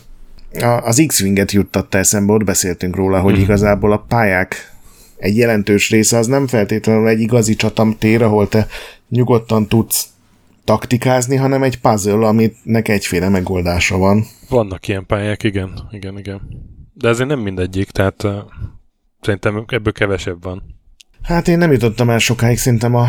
az 0.83 1.04
X-Winget 1.07 1.52
juttatta 1.52 1.99
eszembe, 1.99 2.33
ott 2.33 2.45
beszéltünk 2.45 2.97
róla, 2.97 3.21
hogy 3.21 3.37
mm. 3.37 3.40
igazából 3.40 3.92
a 3.92 4.04
pályák 4.09 4.73
egy 5.16 5.37
jelentős 5.37 5.90
része 5.90 6.18
az 6.18 6.26
nem 6.26 6.47
feltétlenül 6.47 7.09
egy 7.09 7.21
igazi 7.21 7.54
csatamtér, 7.54 8.23
ahol 8.23 8.49
te 8.49 8.66
nyugodtan 9.09 9.66
tudsz 9.66 10.09
taktikázni, 10.64 11.37
hanem 11.37 11.62
egy 11.62 11.80
puzzle, 11.80 12.26
aminek 12.26 12.88
egyféle 12.88 13.28
megoldása 13.28 13.97
van. 13.97 14.25
Vannak 14.49 14.88
ilyen 14.88 15.07
pályák, 15.07 15.42
igen, 15.42 15.88
igen, 15.90 16.18
igen. 16.18 16.40
De 16.95 17.09
ezért 17.09 17.28
nem 17.28 17.40
mindegyik, 17.40 17.90
tehát 17.90 18.23
uh, 18.23 18.33
szerintem 19.21 19.64
ebből 19.66 19.92
kevesebb 19.92 20.42
van. 20.42 20.77
Hát 21.28 21.49
én 21.49 21.58
nem 21.58 21.73
jutottam 21.73 22.11
el 22.11 22.18
sokáig, 22.18 22.58
szerintem 22.58 22.94
a 22.94 23.08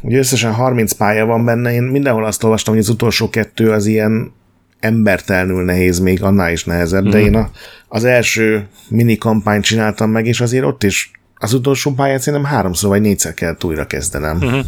ugye 0.00 0.18
összesen 0.18 0.52
30 0.52 0.92
pálya 0.92 1.26
van 1.26 1.44
benne, 1.44 1.72
én 1.72 1.82
mindenhol 1.82 2.24
azt 2.24 2.44
olvastam, 2.44 2.74
hogy 2.74 2.82
az 2.82 2.88
utolsó 2.88 3.28
kettő 3.28 3.70
az 3.70 3.86
ilyen 3.86 4.32
embertelnül 4.80 5.64
nehéz, 5.64 5.98
még 5.98 6.22
annál 6.22 6.52
is 6.52 6.64
nehezebb, 6.64 7.06
mm. 7.06 7.10
de 7.10 7.18
mhm. 7.18 7.26
én 7.26 7.34
a, 7.34 7.50
az 7.88 8.04
első 8.04 8.68
mini 8.88 9.16
kampányt 9.16 9.64
csináltam 9.64 10.10
meg, 10.10 10.26
és 10.26 10.40
azért 10.40 10.64
ott 10.64 10.82
is 10.82 11.10
az 11.34 11.52
utolsó 11.52 11.92
pályát 11.92 12.20
szerintem 12.20 12.50
háromszor 12.50 12.90
vagy 12.90 13.00
négyszer 13.00 13.34
kell 13.34 13.56
újra 13.64 13.86
kezdenem. 13.86 14.36
Mm-hmm. 14.36 14.60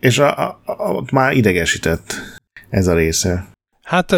És 0.00 0.18
a, 0.18 0.38
a, 0.38 0.60
a, 0.64 0.90
ott 0.90 1.10
már 1.10 1.32
idegesített 1.32 2.14
ez 2.70 2.86
a 2.86 2.94
része. 2.94 3.46
Hát, 3.82 4.16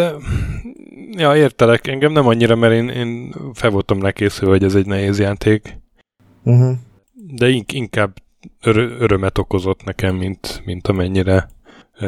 ja, 1.11 1.35
értelek. 1.35 1.87
Engem 1.87 2.11
nem 2.11 2.27
annyira, 2.27 2.55
mert 2.55 2.73
én, 2.73 2.89
én 2.89 3.35
fel 3.53 3.69
voltam 3.69 4.01
lekészülve, 4.01 4.53
hogy 4.53 4.63
ez 4.63 4.75
egy 4.75 4.85
nehéz 4.85 5.19
játék. 5.19 5.77
Uh-huh. 6.43 6.77
De 7.27 7.49
inkább 7.73 8.17
ör- 8.63 9.01
örömet 9.01 9.37
okozott 9.37 9.83
nekem, 9.83 10.15
mint, 10.15 10.61
mint 10.65 10.87
amennyire 10.87 11.49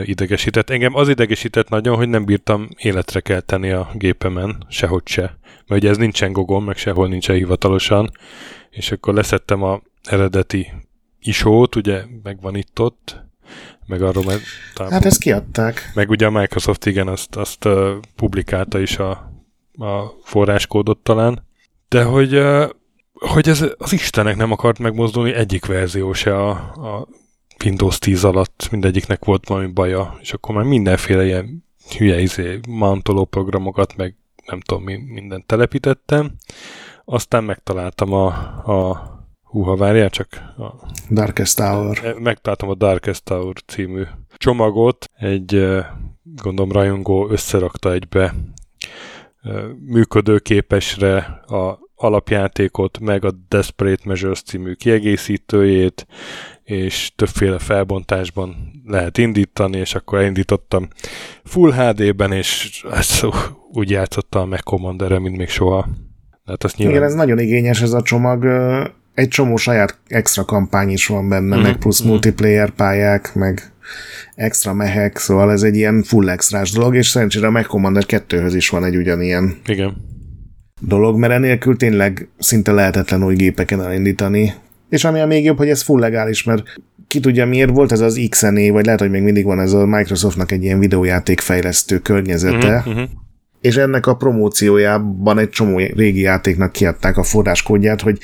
idegesített. 0.03 0.69
Engem 0.69 0.95
az 0.95 1.09
idegesített 1.09 1.69
nagyon, 1.69 1.95
hogy 1.95 2.09
nem 2.09 2.25
bírtam 2.25 2.69
életre 2.77 3.19
kelteni 3.19 3.69
a 3.69 3.89
gépemen, 3.93 4.65
sehogy 4.69 5.07
se. 5.07 5.37
Mert 5.67 5.81
ugye 5.81 5.89
ez 5.89 5.97
nincsen 5.97 6.31
gogom, 6.31 6.63
meg 6.63 6.77
sehol 6.77 7.07
nincsen 7.07 7.35
hivatalosan, 7.35 8.09
és 8.69 8.91
akkor 8.91 9.13
leszettem 9.13 9.63
a 9.63 9.81
eredeti 10.03 10.71
isót, 11.19 11.75
ugye 11.75 12.03
megvan 12.23 12.55
itt 12.55 12.79
ott, 12.79 13.25
meg 13.85 14.01
arról 14.01 14.23
meg... 14.23 14.39
Talán, 14.73 14.91
hát 14.91 15.05
ezt 15.05 15.19
kiadták. 15.19 15.91
Meg 15.93 16.09
ugye 16.09 16.25
a 16.25 16.29
Microsoft 16.29 16.85
igen, 16.85 17.07
azt, 17.07 17.35
azt 17.35 17.65
uh, 17.65 17.89
publikálta 18.15 18.79
is 18.79 18.97
a, 18.97 19.09
a 19.73 20.03
forráskódot 20.23 20.97
talán, 20.97 21.45
de 21.87 22.03
hogy, 22.03 22.35
uh, 22.35 22.69
hogy 23.19 23.49
ez 23.49 23.65
az 23.77 23.93
Istenek 23.93 24.35
nem 24.35 24.51
akart 24.51 24.79
megmozdulni 24.79 25.33
egyik 25.33 25.65
verzió 25.65 26.13
se 26.13 26.37
a, 26.37 26.49
a 26.49 27.07
Windows 27.65 27.99
10 27.99 28.23
alatt, 28.23 28.67
mindegyiknek 28.71 29.25
volt 29.25 29.47
valami 29.47 29.67
baja, 29.67 30.17
és 30.21 30.33
akkor 30.33 30.55
már 30.55 30.63
mindenféle 30.63 31.25
ilyen 31.25 31.65
hülye 31.97 32.19
izé, 32.19 32.59
mantoló 32.67 33.25
programokat, 33.25 33.95
meg 33.95 34.15
nem 34.45 34.59
tudom, 34.59 34.83
mindent 34.83 35.45
telepítettem. 35.45 36.31
Aztán 37.05 37.43
megtaláltam 37.43 38.13
a, 38.13 38.25
a 38.65 39.05
húha, 39.43 39.75
várjál 39.75 40.09
csak. 40.09 40.27
A, 40.57 40.65
Darkest 41.09 41.55
Tower. 41.55 42.05
E, 42.05 42.19
megtaláltam 42.19 42.69
a 42.69 42.75
Darkest 42.75 43.23
Tower 43.23 43.55
című 43.65 44.03
csomagot, 44.35 45.05
egy 45.17 45.55
e, 45.55 45.97
gondolom 46.23 46.71
rajongó 46.71 47.29
összerakta 47.29 47.91
egybe 47.91 48.33
e, 49.41 49.51
működőképesre 49.85 51.17
a 51.47 51.86
alapjátékot, 51.97 52.99
meg 52.99 53.25
a 53.25 53.31
Desperate 53.49 54.01
Measures 54.05 54.41
című 54.41 54.73
kiegészítőjét, 54.73 56.07
és 56.63 57.11
többféle 57.15 57.59
felbontásban 57.59 58.55
lehet 58.85 59.17
indítani, 59.17 59.77
és 59.77 59.95
akkor 59.95 60.19
elindítottam 60.19 60.87
Full 61.43 61.73
HD-ben, 61.73 62.31
és 62.31 62.83
ezt 62.91 63.25
úgy 63.71 63.89
játszottam 63.89 64.41
a 64.41 64.45
Mac 64.45 64.63
commander 64.63 65.17
mint 65.17 65.37
még 65.37 65.49
soha. 65.49 65.87
Hát 66.45 66.63
azt 66.63 66.77
nyilván... 66.77 66.95
Igen, 66.95 67.07
ez 67.07 67.13
nagyon 67.15 67.39
igényes 67.39 67.81
ez 67.81 67.93
a 67.93 68.01
csomag. 68.01 68.45
Egy 69.13 69.27
csomó 69.27 69.55
saját 69.55 69.99
extra 70.07 70.45
kampány 70.45 70.89
is 70.89 71.07
van 71.07 71.29
benne, 71.29 71.55
mm-hmm. 71.55 71.65
meg 71.65 71.77
plusz 71.77 72.01
mm-hmm. 72.01 72.11
multiplayer 72.11 72.69
pályák, 72.69 73.35
meg 73.35 73.71
extra 74.35 74.73
mehek, 74.73 75.17
szóval 75.17 75.51
ez 75.51 75.63
egy 75.63 75.75
ilyen 75.75 76.03
full 76.03 76.29
extrás 76.29 76.71
dolog, 76.71 76.95
és 76.95 77.07
szerencsére 77.07 77.47
a 77.47 77.51
Mac 77.51 77.67
Commander 77.67 78.03
2-höz 78.07 78.51
is 78.55 78.69
van 78.69 78.83
egy 78.83 78.95
ugyanilyen 78.95 79.57
Igen. 79.65 80.16
Dolog, 80.79 81.17
mert 81.17 81.33
enélkül 81.33 81.77
tényleg 81.77 82.27
szinte 82.37 82.71
lehetetlen 82.71 83.23
új 83.23 83.35
gépeken 83.35 83.81
elindítani. 83.81 84.53
És 84.89 85.03
ami 85.03 85.19
a 85.19 85.25
még 85.25 85.43
jobb, 85.43 85.57
hogy 85.57 85.69
ez 85.69 85.81
full 85.81 85.99
legális, 85.99 86.43
mert 86.43 86.63
ki 87.07 87.19
tudja 87.19 87.45
miért 87.45 87.69
volt 87.69 87.91
ez 87.91 87.99
az 87.99 88.27
XNA, 88.29 88.71
vagy 88.71 88.85
lehet, 88.85 88.99
hogy 88.99 89.09
még 89.09 89.21
mindig 89.21 89.45
van 89.45 89.59
ez 89.59 89.73
a 89.73 89.85
Microsoftnak 89.85 90.51
egy 90.51 90.63
ilyen 90.63 90.79
videójátékfejlesztő 90.79 91.99
környezete, 91.99 92.75
uh-huh, 92.75 92.93
uh-huh 92.93 93.09
és 93.61 93.75
ennek 93.75 94.07
a 94.07 94.15
promóciójában 94.15 95.37
egy 95.37 95.49
csomó 95.49 95.77
régi 95.77 96.21
játéknak 96.21 96.71
kiadták 96.71 97.17
a 97.17 97.23
forráskódját, 97.23 98.01
hogy 98.01 98.19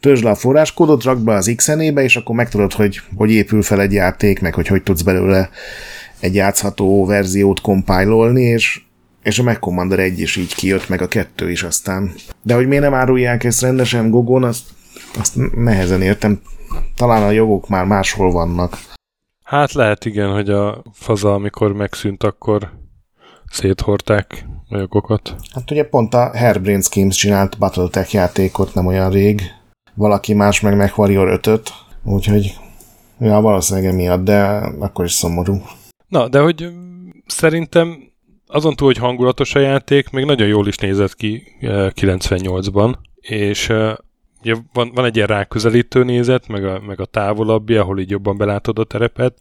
töltsd 0.00 0.24
le 0.24 0.30
a 0.30 0.34
forráskódot, 0.34 1.04
rak 1.04 1.22
be 1.22 1.32
az 1.32 1.52
XN-ébe, 1.56 2.02
és 2.02 2.16
akkor 2.16 2.34
megtudod, 2.34 2.72
hogy 2.72 3.00
hogy 3.14 3.30
épül 3.30 3.62
fel 3.62 3.80
egy 3.80 3.92
játék, 3.92 4.40
meg 4.40 4.54
hogy 4.54 4.66
hogy 4.66 4.82
tudsz 4.82 5.02
belőle 5.02 5.50
egy 6.20 6.34
játszható 6.34 7.06
verziót 7.06 7.60
kompájlolni, 7.60 8.42
és, 8.42 8.80
és 9.28 9.38
a 9.38 9.42
Mac 9.42 9.58
Commander 9.58 9.98
1 9.98 10.20
is 10.20 10.36
így 10.36 10.54
kijött, 10.54 10.88
meg 10.88 11.02
a 11.02 11.08
kettő 11.08 11.50
is 11.50 11.62
aztán. 11.62 12.14
De 12.42 12.54
hogy 12.54 12.66
miért 12.66 12.82
nem 12.82 12.94
árulják 12.94 13.44
ezt 13.44 13.60
rendesen 13.60 14.10
Gogon, 14.10 14.44
azt, 14.44 14.62
azt 15.18 15.34
nehezen 15.54 16.02
értem. 16.02 16.40
Talán 16.96 17.22
a 17.22 17.30
jogok 17.30 17.68
már 17.68 17.84
máshol 17.84 18.32
vannak. 18.32 18.78
Hát 19.44 19.72
lehet 19.72 20.04
igen, 20.04 20.32
hogy 20.32 20.50
a 20.50 20.82
faza, 20.92 21.34
amikor 21.34 21.72
megszűnt, 21.72 22.22
akkor 22.22 22.72
széthorták 23.50 24.44
a 24.68 24.76
jogokat. 24.76 25.34
Hát 25.54 25.70
ugye 25.70 25.84
pont 25.84 26.14
a 26.14 26.30
Hairbrain 26.38 26.80
Schemes 26.80 27.16
csinált 27.16 27.58
Battletech 27.58 28.14
játékot 28.14 28.74
nem 28.74 28.86
olyan 28.86 29.10
rég, 29.10 29.42
valaki 29.94 30.34
más 30.34 30.60
meg 30.60 30.76
meg 30.76 30.92
Warrior 30.96 31.40
5-öt, 31.42 31.70
úgyhogy 32.04 32.56
ja, 33.20 33.40
valószínűleg 33.40 33.90
emiatt, 33.90 34.24
de 34.24 34.40
akkor 34.78 35.04
is 35.04 35.12
szomorú. 35.12 35.62
Na, 36.08 36.28
de 36.28 36.40
hogy 36.40 36.68
szerintem 37.26 38.07
azon 38.48 38.74
túl, 38.74 38.86
hogy 38.86 38.96
hangulatos 38.96 39.54
a 39.54 39.58
játék, 39.58 40.10
még 40.10 40.24
nagyon 40.24 40.48
jól 40.48 40.66
is 40.66 40.76
nézett 40.76 41.14
ki 41.14 41.42
98-ban, 41.60 42.94
eh, 43.20 43.40
és 43.40 43.68
eh, 43.68 43.94
ugye 44.40 44.54
van, 44.72 44.90
van 44.94 45.04
egy 45.04 45.16
ilyen 45.16 45.28
ráközelítő 45.28 46.04
nézet, 46.04 46.48
meg 46.48 46.64
a, 46.64 46.80
meg 46.86 47.00
a 47.00 47.04
távolabbi, 47.04 47.76
ahol 47.76 47.98
így 47.98 48.10
jobban 48.10 48.36
belátod 48.36 48.78
a 48.78 48.84
terepet, 48.84 49.38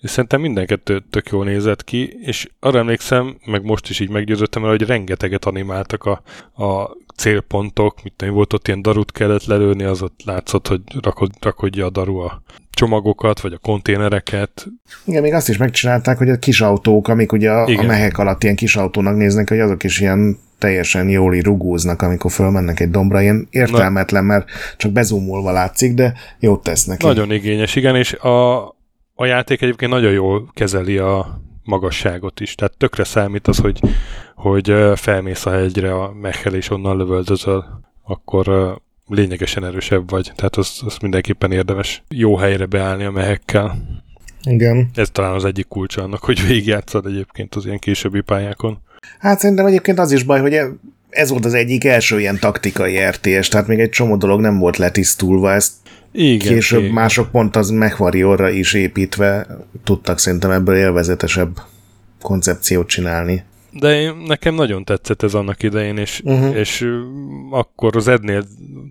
és 0.00 0.10
szerintem 0.10 0.40
mindenket 0.40 0.92
tök 1.10 1.28
jól 1.28 1.44
nézett 1.44 1.84
ki, 1.84 2.16
és 2.20 2.48
arra 2.60 2.78
emlékszem, 2.78 3.38
meg 3.44 3.62
most 3.62 3.88
is 3.88 4.00
így 4.00 4.10
meggyőzöttem 4.10 4.64
el, 4.64 4.70
hogy 4.70 4.82
rengeteget 4.82 5.44
animáltak 5.44 6.04
a, 6.04 6.22
a 6.64 6.96
célpontok, 7.16 8.02
mit 8.02 8.14
nem 8.16 8.32
volt 8.32 8.52
ott 8.52 8.66
ilyen 8.66 8.82
darut 8.82 9.12
kellett 9.12 9.44
lelőni, 9.44 9.84
az 9.84 10.02
ott 10.02 10.20
látszott, 10.24 10.66
hogy 10.66 10.80
rakod, 11.02 11.30
rakodja 11.40 11.86
a 11.86 11.90
daru 11.90 12.16
a 12.16 12.42
csomagokat, 12.74 13.40
vagy 13.40 13.52
a 13.52 13.58
konténereket. 13.58 14.66
Igen, 15.04 15.22
még 15.22 15.32
azt 15.32 15.48
is 15.48 15.56
megcsinálták, 15.56 16.18
hogy 16.18 16.28
a 16.28 16.36
kis 16.36 16.60
autók, 16.60 17.08
amik 17.08 17.32
ugye 17.32 17.50
a, 17.50 17.64
a 17.64 17.82
mehek 17.82 18.18
alatt 18.18 18.42
ilyen 18.42 18.56
kis 18.56 18.76
autónak 18.76 19.16
néznek, 19.16 19.48
hogy 19.48 19.60
azok 19.60 19.82
is 19.84 20.00
ilyen 20.00 20.38
teljesen 20.58 21.08
jól 21.08 21.34
rugóznak, 21.40 22.02
amikor 22.02 22.30
fölmennek 22.30 22.80
egy 22.80 22.90
dombra, 22.90 23.20
ilyen 23.20 23.46
értelmetlen, 23.50 24.24
mert 24.24 24.48
csak 24.76 24.92
bezumolva 24.92 25.52
látszik, 25.52 25.94
de 25.94 26.14
jót 26.38 26.62
tesznek. 26.62 27.02
Nagyon 27.02 27.32
igényes, 27.32 27.76
igen, 27.76 27.96
és 27.96 28.12
a, 28.12 28.68
a 29.14 29.24
játék 29.24 29.62
egyébként 29.62 29.90
nagyon 29.90 30.12
jól 30.12 30.50
kezeli 30.54 30.98
a 30.98 31.40
magasságot 31.62 32.40
is, 32.40 32.54
tehát 32.54 32.76
tökre 32.78 33.04
számít 33.04 33.48
az, 33.48 33.58
hogy, 33.58 33.80
hogy 34.34 34.74
felmész 34.94 35.46
a 35.46 35.50
hegyre 35.50 35.94
a 35.94 36.12
mechel 36.20 36.54
és 36.54 36.70
onnan 36.70 36.96
lövöldözöl, 36.96 37.64
akkor 38.02 38.76
lényegesen 39.06 39.64
erősebb 39.64 40.10
vagy, 40.10 40.32
tehát 40.34 40.56
az, 40.56 40.80
az 40.84 40.96
mindenképpen 41.00 41.52
érdemes 41.52 42.02
jó 42.08 42.36
helyre 42.36 42.66
beállni 42.66 43.04
a 43.04 43.10
mehekkel. 43.10 43.76
Igen. 44.44 44.90
Ez 44.94 45.10
talán 45.10 45.34
az 45.34 45.44
egyik 45.44 45.68
kulcsa 45.68 46.02
annak, 46.02 46.24
hogy 46.24 46.46
végigjátszad 46.46 47.06
egyébként 47.06 47.54
az 47.54 47.64
ilyen 47.66 47.78
későbbi 47.78 48.20
pályákon. 48.20 48.78
Hát 49.18 49.38
szerintem 49.38 49.66
egyébként 49.66 49.98
az 49.98 50.12
is 50.12 50.22
baj, 50.22 50.40
hogy 50.40 50.60
ez 51.10 51.30
volt 51.30 51.44
az 51.44 51.54
egyik 51.54 51.84
első 51.84 52.20
ilyen 52.20 52.38
taktikai 52.38 52.98
RTS, 52.98 53.48
tehát 53.48 53.66
még 53.66 53.80
egy 53.80 53.88
csomó 53.88 54.16
dolog 54.16 54.40
nem 54.40 54.58
volt 54.58 54.76
letisztulva, 54.76 55.52
ezt 55.52 55.72
igen, 56.12 56.52
később 56.52 56.80
igen. 56.80 56.92
mások 56.92 57.30
pont 57.30 57.56
az 57.56 57.70
MechWarriorra 57.70 58.50
is 58.50 58.74
építve 58.74 59.46
tudtak 59.84 60.18
szerintem 60.18 60.50
ebből 60.50 60.76
élvezetesebb 60.76 61.60
koncepciót 62.22 62.88
csinálni. 62.88 63.44
De 63.70 64.00
én, 64.00 64.14
nekem 64.26 64.54
nagyon 64.54 64.84
tetszett 64.84 65.22
ez 65.22 65.34
annak 65.34 65.62
idején, 65.62 65.96
és, 65.96 66.20
uh-huh. 66.24 66.56
és 66.56 66.86
akkor 67.50 67.96
az 67.96 68.08
Ednél 68.08 68.44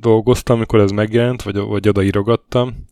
dolgoztam, 0.04 0.56
amikor 0.56 0.80
ez 0.80 0.92
megjelent, 0.92 1.42
vagy, 1.42 1.58
vagy 1.58 1.88
odaírogattam, 1.88 2.86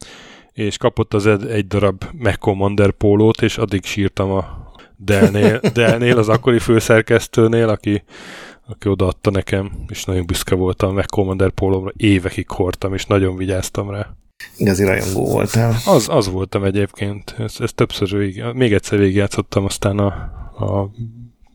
és 0.53 0.77
kapott 0.77 1.13
az 1.13 1.27
Ed 1.27 1.44
egy 1.44 1.68
darab 1.68 2.03
Mac 2.18 2.38
Commander 2.38 2.91
pólót, 2.91 3.41
és 3.41 3.58
addig 3.58 3.86
sírtam 3.86 4.32
a 4.32 4.72
Delnél, 4.96 5.60
Delnél 5.74 6.18
az 6.18 6.30
akkori 6.30 6.60
főszerkesztőnél, 6.60 7.70
aki 7.70 8.03
aki 8.72 8.89
odaadta 8.89 9.32
nekem, 9.32 9.72
és 9.88 10.03
nagyon 10.06 10.25
büszke 10.25 10.56
voltam 10.56 10.94
Mac 10.94 11.12
Commander 11.12 11.50
pólomra, 11.50 11.91
évekig 11.98 12.50
hordtam, 12.50 12.94
és 12.94 13.06
nagyon 13.06 13.36
vigyáztam 13.36 13.89
rá. 13.89 14.15
Igazi 14.58 14.84
rajongó 14.84 15.25
voltál. 15.25 15.75
Az, 15.86 16.10
az 16.10 16.30
voltam 16.30 16.63
egyébként. 16.63 17.36
Ezt, 17.38 17.62
ezt 17.62 17.75
többször 17.75 18.10
végig, 18.18 18.44
még 18.53 18.74
egyszer 18.74 19.00
végigjátszottam 19.00 19.65
aztán 19.65 19.98
a, 19.98 20.06
a, 20.65 20.91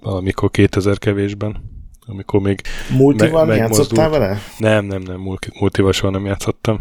valamikor 0.01 0.51
2000 0.51 0.99
kevésben. 0.99 1.76
Amikor 2.07 2.41
még 2.41 2.61
Multival 2.97 3.45
me- 3.45 3.57
játszottál 3.57 4.09
vele? 4.09 4.39
Nem, 4.59 4.85
nem, 4.85 5.03
nem, 5.03 5.21
multival 5.61 5.93
soha 5.93 6.13
nem 6.13 6.27
játszottam. 6.27 6.81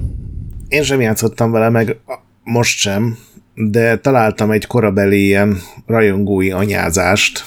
Én 0.67 0.84
sem 0.84 1.01
játszottam 1.01 1.51
vele, 1.51 1.70
meg 1.70 1.98
most 2.44 2.77
sem, 2.77 3.17
de 3.53 3.98
találtam 3.98 4.51
egy 4.51 4.67
korabeli 4.67 5.25
ilyen 5.25 5.58
rajongói 5.86 6.51
anyázást. 6.51 7.44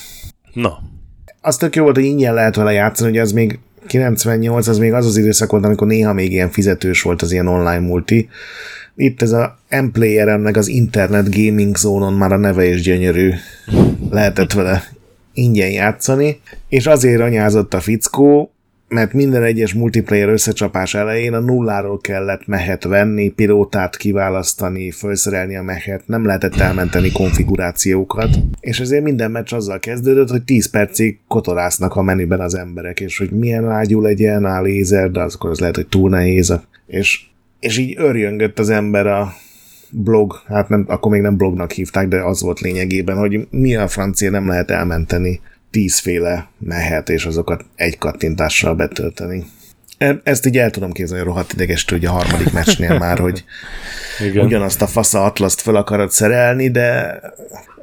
Na. 0.53 0.79
Az 1.41 1.57
tök 1.57 1.77
jó 1.77 1.83
volt, 1.83 1.97
hogy 1.97 2.05
ingyen 2.05 2.35
lehet 2.35 2.57
vele 2.57 2.73
játszani, 2.73 3.11
hogy 3.11 3.19
az 3.19 3.33
még 3.33 3.59
98, 3.87 4.67
az 4.67 4.79
még 4.79 4.93
az 4.93 5.07
az 5.07 5.17
időszak 5.17 5.51
volt, 5.51 5.65
amikor 5.65 5.87
néha 5.87 6.13
még 6.13 6.33
ilyen 6.33 6.51
fizetős 6.51 7.03
volt 7.03 7.23
az 7.23 7.33
ilyen 7.33 7.47
online 7.47 7.79
multi. 7.79 8.29
Itt 8.97 9.23
ez 9.23 9.33
a 9.33 9.59
M-player 9.71 10.39
meg 10.39 10.57
az 10.57 10.69
Internet 10.69 11.35
Gaming 11.35 11.77
Zone-on 11.77 12.13
már 12.13 12.33
a 12.33 12.37
neve 12.37 12.67
is 12.67 12.83
gyönyörű. 12.83 13.31
Lehetett 14.11 14.53
vele 14.53 14.83
ingyen 15.39 15.71
játszani, 15.71 16.41
és 16.69 16.87
azért 16.87 17.21
anyázott 17.21 17.75
a 17.75 17.81
fickó, 17.81 18.53
mert 18.89 19.13
minden 19.13 19.43
egyes 19.43 19.75
multiplayer 19.75 20.29
összecsapás 20.29 20.95
elején 20.95 21.35
a 21.35 21.39
nulláról 21.39 21.99
kellett 21.99 22.47
mehet 22.47 22.85
venni, 22.85 23.29
pilótát 23.29 23.97
kiválasztani, 23.97 24.91
felszerelni 24.91 25.57
a 25.57 25.63
mehet, 25.63 26.03
nem 26.07 26.25
lehetett 26.27 26.57
elmenteni 26.57 27.13
konfigurációkat, 27.13 28.29
és 28.61 28.81
ezért 28.81 29.03
minden 29.05 29.31
meccs 29.31 29.53
azzal 29.53 29.79
kezdődött, 29.79 30.31
hogy 30.31 30.43
10 30.43 30.71
percig 30.71 31.19
kotorásznak 31.29 31.97
a 31.97 32.03
menüben 32.03 32.41
az 32.41 32.55
emberek, 32.55 33.01
és 33.01 33.19
hogy 33.19 33.31
milyen 33.31 33.71
ágyú 33.71 34.01
legyen, 34.01 34.45
áll 34.45 34.63
lézer, 34.63 35.11
de 35.11 35.21
akkor 35.21 35.51
az 35.51 35.59
lehet, 35.59 35.77
hogy 35.77 35.89
túl 35.89 36.11
nehéz, 36.11 36.61
és, 36.87 37.21
és 37.61 37.79
így 37.79 37.95
örjöngött 37.99 38.59
az 38.59 38.71
ember 38.71 39.07
a 39.07 39.33
blog, 39.91 40.43
hát 40.47 40.69
nem, 40.69 40.85
akkor 40.89 41.13
még 41.13 41.21
nem 41.21 41.37
blognak 41.37 41.71
hívták, 41.71 42.09
de 42.09 42.21
az 42.21 42.41
volt 42.41 42.61
lényegében, 42.61 43.17
hogy 43.17 43.47
mi 43.51 43.77
a 43.77 43.89
francia 43.89 44.31
nem 44.31 44.49
lehet 44.49 44.71
elmenteni 44.71 45.41
tízféle 45.71 46.51
mehet, 46.59 47.09
és 47.09 47.27
azokat 47.27 47.65
egy 47.75 47.99
kattintással 47.99 48.75
betölteni. 48.75 49.45
E, 49.99 50.21
ezt 50.23 50.47
így 50.47 50.59
el 50.59 50.71
tudom 50.71 50.93
képzelni, 50.93 51.25
rohadt 51.25 51.53
ideges 51.53 51.85
hogy 51.89 52.05
a 52.05 52.11
harmadik 52.11 52.53
meccsnél 52.53 52.99
már, 52.99 53.19
hogy 53.19 53.45
Igen. 54.29 54.45
ugyanazt 54.45 54.83
a 54.83 54.87
fasza 54.87 55.25
atlaszt 55.25 55.61
fel 55.61 55.75
akarod 55.75 56.11
szerelni, 56.11 56.71
de 56.71 57.21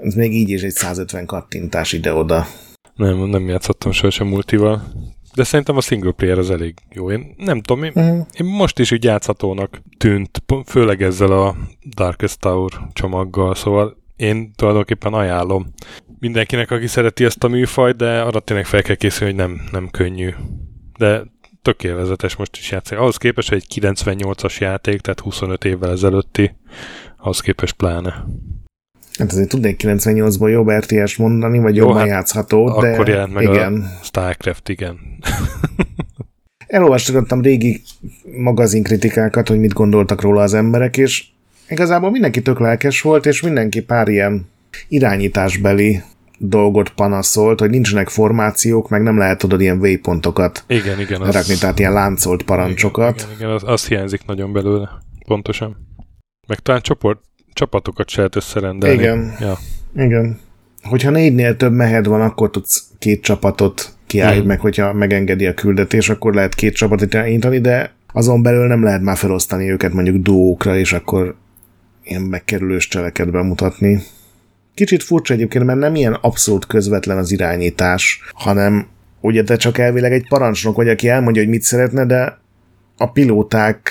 ez 0.03 0.13
még 0.13 0.33
így 0.33 0.49
is 0.49 0.61
egy 0.61 0.71
150 0.71 1.25
kattintás 1.25 1.93
ide-oda. 1.93 2.47
Nem, 2.95 3.29
nem 3.29 3.47
játszottam 3.47 3.91
sosem 3.91 4.27
multival, 4.27 4.83
de 5.35 5.43
szerintem 5.43 5.77
a 5.77 5.81
single 5.81 6.11
player 6.11 6.37
az 6.37 6.51
elég 6.51 6.73
jó. 6.93 7.11
Én 7.11 7.35
nem 7.37 7.61
tudom, 7.61 7.83
én, 7.83 7.91
uh-huh. 7.95 8.25
én 8.39 8.45
most 8.45 8.79
is 8.79 8.91
úgy 8.91 9.03
játszhatónak 9.03 9.81
tűnt, 9.97 10.43
főleg 10.65 11.01
ezzel 11.01 11.31
a 11.31 11.55
Darkest 11.95 12.39
Tower 12.39 12.71
csomaggal, 12.93 13.55
szóval 13.55 13.97
én 14.15 14.51
tulajdonképpen 14.55 15.13
ajánlom 15.13 15.73
mindenkinek, 16.19 16.71
aki 16.71 16.87
szereti 16.87 17.25
ezt 17.25 17.43
a 17.43 17.47
műfajt, 17.47 17.95
de 17.95 18.21
arra 18.21 18.39
tényleg 18.39 18.65
fel 18.65 18.81
kell 18.81 18.95
készülni, 18.95 19.33
hogy 19.33 19.47
nem, 19.47 19.61
nem 19.71 19.89
könnyű. 19.89 20.33
De 20.97 21.23
tök 21.61 21.83
élvezetes 21.83 22.35
most 22.35 22.57
is 22.57 22.71
játszani. 22.71 23.01
Ahhoz 23.01 23.17
képest, 23.17 23.49
hogy 23.49 23.63
egy 23.67 23.81
98-as 23.81 24.57
játék, 24.57 25.01
tehát 25.01 25.19
25 25.19 25.65
évvel 25.65 25.91
ezelőtti, 25.91 26.55
ahhoz 27.17 27.39
képest 27.39 27.75
pláne. 27.75 28.25
Hát 29.17 29.31
azért 29.31 29.49
tudnék 29.49 29.81
98-ból 29.83 30.51
jobb 30.51 30.69
RTS 30.69 31.15
mondani, 31.17 31.59
vagy 31.59 31.75
Jó, 31.75 31.83
jobban 31.83 31.99
hát 31.99 32.07
játszható, 32.07 32.79
de 32.79 32.91
akkor 32.93 33.07
jelent 33.07 33.33
meg 33.33 33.43
igen. 33.43 33.73
a 33.73 34.03
Starcraft, 34.03 34.69
igen. 34.69 34.99
Elolvastam 36.67 37.41
régi 37.41 37.81
magazinkritikákat, 38.37 39.47
hogy 39.47 39.59
mit 39.59 39.73
gondoltak 39.73 40.21
róla 40.21 40.41
az 40.41 40.53
emberek, 40.53 40.97
és 40.97 41.25
igazából 41.69 42.11
mindenki 42.11 42.41
tök 42.41 42.59
lelkes 42.59 43.01
volt, 43.01 43.25
és 43.25 43.41
mindenki 43.41 43.81
pár 43.81 44.07
ilyen 44.07 44.49
irányításbeli 44.87 46.01
dolgot 46.37 46.89
panaszolt, 46.89 47.59
hogy 47.59 47.69
nincsenek 47.69 48.09
formációk, 48.09 48.89
meg 48.89 49.01
nem 49.01 49.17
lehet 49.17 49.37
tudod 49.37 49.61
ilyen 49.61 49.79
waypontokat 49.79 50.63
igen, 50.67 50.99
igen, 50.99 51.21
az... 51.21 51.33
rakni, 51.33 51.55
tehát 51.55 51.79
ilyen 51.79 51.93
láncolt 51.93 52.43
parancsokat. 52.43 53.15
Igen, 53.15 53.25
igen, 53.25 53.37
igen 53.37 53.49
az, 53.49 53.63
az 53.65 53.87
hiányzik 53.87 54.25
nagyon 54.25 54.53
belőle, 54.53 54.89
pontosan. 55.27 55.77
Meg 56.47 56.59
talán 56.59 56.81
csoport, 56.81 57.21
csapatokat 57.55 58.09
se 58.09 58.17
lehet 58.17 58.35
összerendelni. 58.35 58.95
Igen, 58.97 59.35
ja. 59.39 59.57
igen. 59.95 60.39
Hogyha 60.83 61.09
négynél 61.09 61.55
több 61.55 61.73
mehed 61.73 62.05
van, 62.05 62.21
akkor 62.21 62.49
tudsz 62.49 62.87
két 62.99 63.21
csapatot 63.21 63.93
kiállni, 64.07 64.41
mm. 64.41 64.47
meg 64.47 64.59
hogyha 64.59 64.93
megengedi 64.93 65.45
a 65.45 65.53
küldetés, 65.53 66.09
akkor 66.09 66.33
lehet 66.33 66.55
két 66.55 66.75
csapatot 66.75 67.13
irányítani, 67.13 67.59
de 67.59 67.93
azon 68.13 68.41
belül 68.41 68.67
nem 68.67 68.83
lehet 68.83 69.01
már 69.01 69.17
felosztani 69.17 69.71
őket 69.71 69.93
mondjuk 69.93 70.23
duókra, 70.23 70.77
és 70.77 70.93
akkor 70.93 71.35
ilyen 72.03 72.21
megkerülős 72.21 72.87
cseleket 72.87 73.31
bemutatni. 73.31 74.01
Kicsit 74.73 75.03
furcsa 75.03 75.33
egyébként, 75.33 75.65
mert 75.65 75.79
nem 75.79 75.95
ilyen 75.95 76.13
abszolút 76.13 76.65
közvetlen 76.65 77.17
az 77.17 77.31
irányítás, 77.31 78.21
hanem 78.33 78.87
ugye 79.21 79.43
te 79.43 79.55
csak 79.55 79.77
elvileg 79.77 80.11
egy 80.11 80.27
parancsnok 80.27 80.75
vagy, 80.75 80.89
aki 80.89 81.07
elmondja, 81.07 81.41
hogy 81.41 81.51
mit 81.51 81.61
szeretne, 81.61 82.05
de 82.05 82.39
a 82.97 83.11
pilóták 83.11 83.89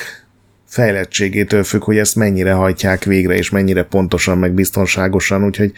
fejlettségétől 0.74 1.64
függ, 1.64 1.84
hogy 1.84 1.98
ezt 1.98 2.16
mennyire 2.16 2.52
hajtják 2.52 3.04
végre, 3.04 3.34
és 3.34 3.50
mennyire 3.50 3.82
pontosan, 3.82 4.38
meg 4.38 4.52
biztonságosan, 4.52 5.44
úgyhogy 5.44 5.72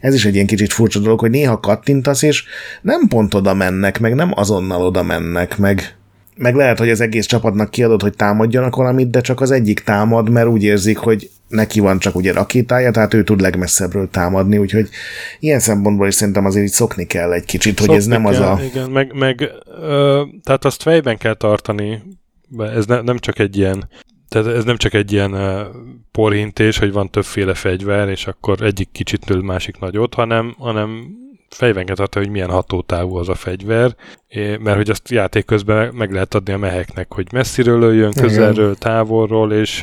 ez 0.00 0.14
is 0.14 0.24
egy 0.24 0.34
ilyen 0.34 0.46
kicsit 0.46 0.72
furcsa 0.72 0.98
dolog, 0.98 1.20
hogy 1.20 1.30
néha 1.30 1.60
kattintasz, 1.60 2.22
és 2.22 2.44
nem 2.82 3.08
pont 3.08 3.34
oda 3.34 3.54
mennek, 3.54 4.00
meg 4.00 4.14
nem 4.14 4.30
azonnal 4.34 4.82
oda 4.82 5.02
mennek, 5.02 5.58
meg 5.58 5.96
meg 6.38 6.54
lehet, 6.54 6.78
hogy 6.78 6.90
az 6.90 7.00
egész 7.00 7.26
csapatnak 7.26 7.70
kiadod, 7.70 8.02
hogy 8.02 8.16
támadjanak 8.16 8.76
valamit, 8.76 9.10
de 9.10 9.20
csak 9.20 9.40
az 9.40 9.50
egyik 9.50 9.80
támad, 9.80 10.30
mert 10.30 10.46
úgy 10.46 10.62
érzik, 10.62 10.98
hogy 10.98 11.30
neki 11.48 11.80
van 11.80 11.98
csak 11.98 12.14
ugye 12.14 12.32
rakétája, 12.32 12.90
tehát 12.90 13.14
ő 13.14 13.24
tud 13.24 13.40
legmesszebbről 13.40 14.08
támadni, 14.10 14.58
úgyhogy 14.58 14.88
ilyen 15.40 15.60
szempontból 15.60 16.06
is 16.06 16.14
szerintem 16.14 16.44
azért 16.44 16.64
így 16.64 16.72
szokni 16.72 17.04
kell 17.04 17.32
egy 17.32 17.44
kicsit, 17.44 17.78
szokni 17.78 17.92
hogy 17.92 18.00
ez 18.00 18.06
nem 18.06 18.22
kell, 18.22 18.32
az 18.32 18.38
a... 18.38 18.60
Igen, 18.64 18.90
meg, 18.90 19.12
meg 19.14 19.50
ö, 19.80 20.22
tehát 20.42 20.64
azt 20.64 20.82
fejben 20.82 21.16
kell 21.16 21.34
tartani, 21.34 22.02
ez 22.58 22.86
ne, 22.86 23.00
nem 23.00 23.18
csak 23.18 23.38
egy 23.38 23.56
ilyen 23.56 23.88
tehát 24.28 24.46
ez 24.46 24.64
nem 24.64 24.76
csak 24.76 24.94
egy 24.94 25.12
ilyen 25.12 25.32
uh, 25.32 25.60
porhintés, 26.10 26.78
hogy 26.78 26.92
van 26.92 27.10
többféle 27.10 27.54
fegyver, 27.54 28.08
és 28.08 28.26
akkor 28.26 28.62
egyik 28.62 28.88
kicsit 28.92 29.28
nő, 29.28 29.40
másik 29.40 29.78
nagyot, 29.78 30.14
hanem, 30.14 30.54
hanem 30.58 31.08
fejben 31.48 31.84
kell 31.86 31.94
tartani, 31.94 32.24
hogy 32.24 32.34
milyen 32.34 32.50
hatótávú 32.50 33.16
az 33.16 33.28
a 33.28 33.34
fegyver, 33.34 33.96
mert 34.34 34.76
hogy 34.76 34.90
azt 34.90 35.10
játék 35.10 35.44
közben 35.44 35.94
meg 35.94 36.12
lehet 36.12 36.34
adni 36.34 36.52
a 36.52 36.58
meheknek, 36.58 37.12
hogy 37.12 37.32
messziről 37.32 37.78
lőjön, 37.78 38.12
közelről, 38.12 38.74
távolról, 38.76 39.52
és 39.52 39.80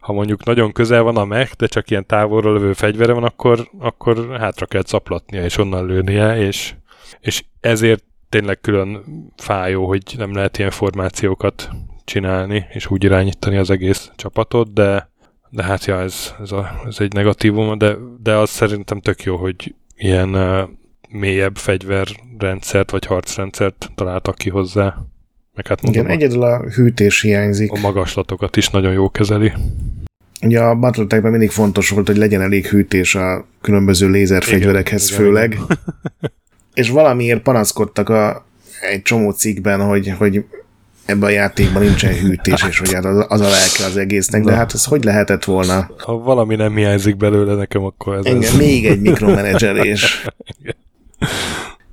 ha 0.00 0.12
mondjuk 0.12 0.44
nagyon 0.44 0.72
közel 0.72 1.02
van 1.02 1.16
a 1.16 1.24
meh, 1.24 1.48
de 1.58 1.66
csak 1.66 1.90
ilyen 1.90 2.06
távolról 2.06 2.52
lövő 2.52 2.72
fegyvere 2.72 3.12
van, 3.12 3.24
akkor, 3.24 3.68
akkor 3.78 4.36
hátra 4.38 4.66
kell 4.66 4.82
caplatnia, 4.82 5.44
és 5.44 5.58
onnan 5.58 5.86
lőnie, 5.86 6.36
és, 6.36 6.74
és 7.20 7.44
ezért 7.60 8.04
tényleg 8.28 8.60
külön 8.60 9.04
fájó, 9.36 9.86
hogy 9.86 10.02
nem 10.16 10.34
lehet 10.34 10.58
ilyen 10.58 10.70
formációkat 10.70 11.70
csinálni, 12.04 12.66
és 12.72 12.90
úgy 12.90 13.04
irányítani 13.04 13.56
az 13.56 13.70
egész 13.70 14.10
csapatot, 14.16 14.72
de, 14.72 15.10
de 15.50 15.62
hát 15.62 15.84
ja, 15.84 16.00
ez, 16.00 16.34
ez, 16.42 16.52
a, 16.52 16.80
ez 16.86 16.96
egy 16.98 17.12
negatívum, 17.12 17.78
de, 17.78 17.96
de 18.22 18.36
az 18.36 18.50
szerintem 18.50 19.00
tök 19.00 19.22
jó, 19.22 19.36
hogy 19.36 19.74
ilyen 19.96 20.36
mélyebb 21.08 21.56
fegyverrendszert 21.56 22.90
vagy 22.90 23.06
harcrendszert 23.06 23.90
találtak 23.94 24.34
ki 24.34 24.50
hozzá. 24.50 24.96
Meg 25.54 25.66
hát 25.66 25.82
mondom, 25.82 26.02
Igen, 26.02 26.16
egyedül 26.16 26.42
a 26.42 26.58
hűtés 26.58 27.20
hiányzik. 27.20 27.72
A 27.72 27.78
magaslatokat 27.78 28.56
is 28.56 28.70
nagyon 28.70 28.92
jó 28.92 29.10
kezeli. 29.10 29.52
Ugye 30.42 30.60
a 30.60 30.74
Battletech-ben 30.74 31.30
mindig 31.30 31.50
fontos 31.50 31.88
volt, 31.88 32.06
hogy 32.06 32.16
legyen 32.16 32.40
elég 32.40 32.66
hűtés 32.66 33.14
a 33.14 33.46
különböző 33.60 34.08
lézerfegyverekhez 34.08 35.10
igen, 35.10 35.20
főleg. 35.20 35.52
Igen. 35.52 35.66
És 36.74 36.90
valamiért 36.90 37.42
panaszkodtak 37.42 38.08
a, 38.08 38.46
egy 38.80 39.02
csomó 39.02 39.30
cikkben, 39.30 39.80
hogy, 39.80 40.14
hogy 40.18 40.44
ebben 41.04 41.28
a 41.28 41.32
játékban 41.32 41.82
nincsen 41.82 42.14
hűtés, 42.14 42.64
és 42.68 42.78
hogy 42.78 42.92
hát 42.92 43.04
az, 43.04 43.24
az 43.28 43.40
a 43.40 43.48
lelke 43.48 43.84
az 43.84 43.96
egésznek, 43.96 44.42
de 44.42 44.52
hát 44.52 44.74
ez 44.74 44.84
hogy 44.84 45.04
lehetett 45.04 45.44
volna? 45.44 45.90
Ha 45.98 46.18
valami 46.18 46.54
nem 46.54 46.76
hiányzik 46.76 47.16
belőle 47.16 47.54
nekem, 47.54 47.84
akkor 47.84 48.16
ez 48.16 48.26
Igen, 48.26 48.42
ez. 48.42 48.56
még 48.56 48.86
egy 48.86 49.00
mikromanagerés. 49.08 50.26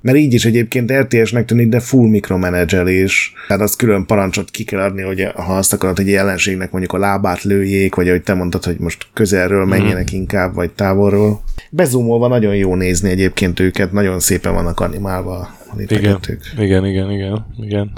Mert 0.02 0.18
így 0.18 0.34
is 0.34 0.44
egyébként 0.44 0.92
RTS-nek 0.92 1.44
tűnik, 1.44 1.68
de 1.68 1.80
full 1.80 2.08
mikromanagelés. 2.08 3.32
Tehát 3.46 3.62
az 3.62 3.76
külön 3.76 4.06
parancsot 4.06 4.50
ki 4.50 4.64
kell 4.64 4.80
adni, 4.80 5.02
hogy 5.02 5.28
ha 5.34 5.56
azt 5.56 5.72
akarod, 5.72 5.96
hogy 5.96 6.08
jelenségnek 6.08 6.70
mondjuk 6.70 6.92
a 6.92 6.98
lábát 6.98 7.42
lőjék, 7.42 7.94
vagy 7.94 8.08
ahogy 8.08 8.22
te 8.22 8.34
mondtad, 8.34 8.64
hogy 8.64 8.78
most 8.78 9.06
közelről 9.12 9.60
mhm. 9.60 9.68
menjenek 9.68 10.12
mm. 10.12 10.16
inkább, 10.16 10.54
vagy 10.54 10.70
távolról. 10.70 11.42
Bezumolva 11.70 12.28
nagyon 12.28 12.56
jó 12.56 12.74
nézni 12.74 13.10
egyébként 13.10 13.60
őket, 13.60 13.92
nagyon 13.92 14.20
szépen 14.20 14.54
vannak 14.54 14.80
animálva 14.80 15.48
igen, 15.76 16.20
igen, 16.56 16.84
igen, 16.84 17.10
igen, 17.10 17.46
igen. 17.56 17.92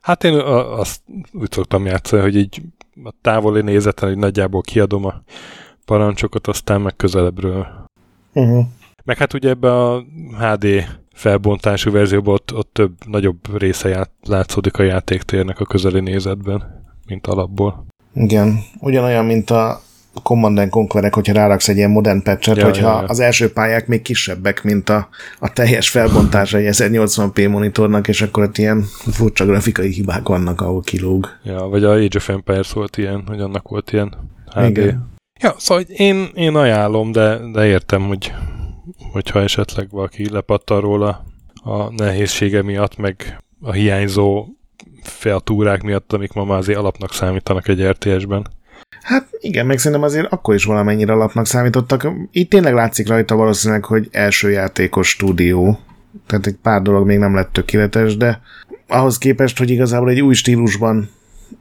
Hát 0.00 0.24
én 0.24 0.34
azt 0.34 1.00
úgy 1.32 1.50
szoktam 1.50 1.86
játszani, 1.86 2.22
hogy 2.22 2.36
így 2.36 2.62
a 3.04 3.12
távoli 3.20 3.62
nézeten, 3.62 4.08
hogy 4.08 4.18
nagyjából 4.18 4.60
kiadom 4.60 5.04
a 5.04 5.22
parancsokat, 5.84 6.46
aztán 6.46 6.80
meg 6.80 6.96
közelebbről. 6.96 7.66
Uh-huh. 8.32 8.64
Meg 9.04 9.16
hát 9.16 9.34
ugye 9.34 9.48
ebbe 9.48 9.72
a 9.72 10.04
HD 10.38 10.66
felbontású 11.12 11.90
verzióban 11.90 12.34
ott, 12.34 12.54
ott 12.54 12.70
több, 12.72 12.92
nagyobb 13.06 13.58
része 13.58 13.88
ját, 13.88 14.10
látszódik 14.22 14.78
a 14.78 14.82
játéktérnek 14.82 15.60
a 15.60 15.64
közeli 15.64 16.00
nézetben, 16.00 16.84
mint 17.06 17.26
alapból. 17.26 17.86
Igen, 18.14 18.58
ugyanolyan, 18.80 19.24
mint 19.24 19.50
a 19.50 19.80
Command 20.22 20.68
Conquerek, 20.68 21.14
hogyha 21.14 21.32
ráraksz 21.32 21.68
egy 21.68 21.76
ilyen 21.76 21.90
modern 21.90 22.22
patchet, 22.22 22.56
Ja, 22.56 22.64
hogyha 22.64 22.88
ja, 22.88 23.00
ja. 23.00 23.08
az 23.08 23.20
első 23.20 23.52
pályák 23.52 23.86
még 23.86 24.02
kisebbek, 24.02 24.62
mint 24.62 24.88
a, 24.88 25.08
a 25.38 25.52
teljes 25.52 25.88
felbontása 25.90 26.58
egy 26.58 26.66
1080p 26.70 27.50
monitornak, 27.50 28.08
és 28.08 28.22
akkor 28.22 28.42
ott 28.42 28.58
ilyen 28.58 28.82
furcsa 29.10 29.44
grafikai 29.44 29.90
hibák 29.90 30.28
vannak, 30.28 30.60
ahol 30.60 30.82
kilóg. 30.82 31.28
Ja, 31.42 31.58
vagy 31.58 31.84
a 31.84 31.92
Age 31.92 32.16
of 32.16 32.28
Empires 32.28 32.72
volt 32.72 32.96
ilyen, 32.96 33.22
hogy 33.26 33.40
annak 33.40 33.68
volt 33.68 33.92
ilyen 33.92 34.14
HD. 34.54 34.68
Igen. 34.68 35.10
Ja, 35.40 35.54
szóval 35.58 35.82
én, 35.82 36.28
én 36.34 36.54
ajánlom, 36.54 37.12
de, 37.12 37.38
de 37.52 37.66
értem, 37.66 38.02
hogy 38.02 38.32
hogyha 39.12 39.40
esetleg 39.40 39.90
valaki 39.90 40.30
lepattan 40.30 40.80
róla 40.80 41.24
a 41.62 41.92
nehézsége 41.92 42.62
miatt, 42.62 42.96
meg 42.96 43.42
a 43.60 43.72
hiányzó 43.72 44.46
featúrák 45.02 45.82
miatt, 45.82 46.12
amik 46.12 46.32
ma 46.32 46.44
már 46.44 46.58
azért 46.58 46.78
alapnak 46.78 47.12
számítanak 47.12 47.68
egy 47.68 47.82
RTS-ben. 47.82 48.46
Hát 49.02 49.28
igen, 49.40 49.66
meg 49.66 49.78
szerintem 49.78 50.02
azért 50.02 50.32
akkor 50.32 50.54
is 50.54 50.64
valamennyire 50.64 51.12
alapnak 51.12 51.46
számítottak. 51.46 52.08
Itt 52.32 52.50
tényleg 52.50 52.74
látszik 52.74 53.08
rajta 53.08 53.36
valószínűleg, 53.36 53.84
hogy 53.84 54.08
első 54.10 54.50
játékos 54.50 55.08
stúdió. 55.08 55.78
Tehát 56.26 56.46
egy 56.46 56.56
pár 56.62 56.82
dolog 56.82 57.06
még 57.06 57.18
nem 57.18 57.34
lett 57.34 57.52
tökéletes, 57.52 58.16
de 58.16 58.40
ahhoz 58.88 59.18
képest, 59.18 59.58
hogy 59.58 59.70
igazából 59.70 60.10
egy 60.10 60.20
új 60.20 60.34
stílusban 60.34 61.10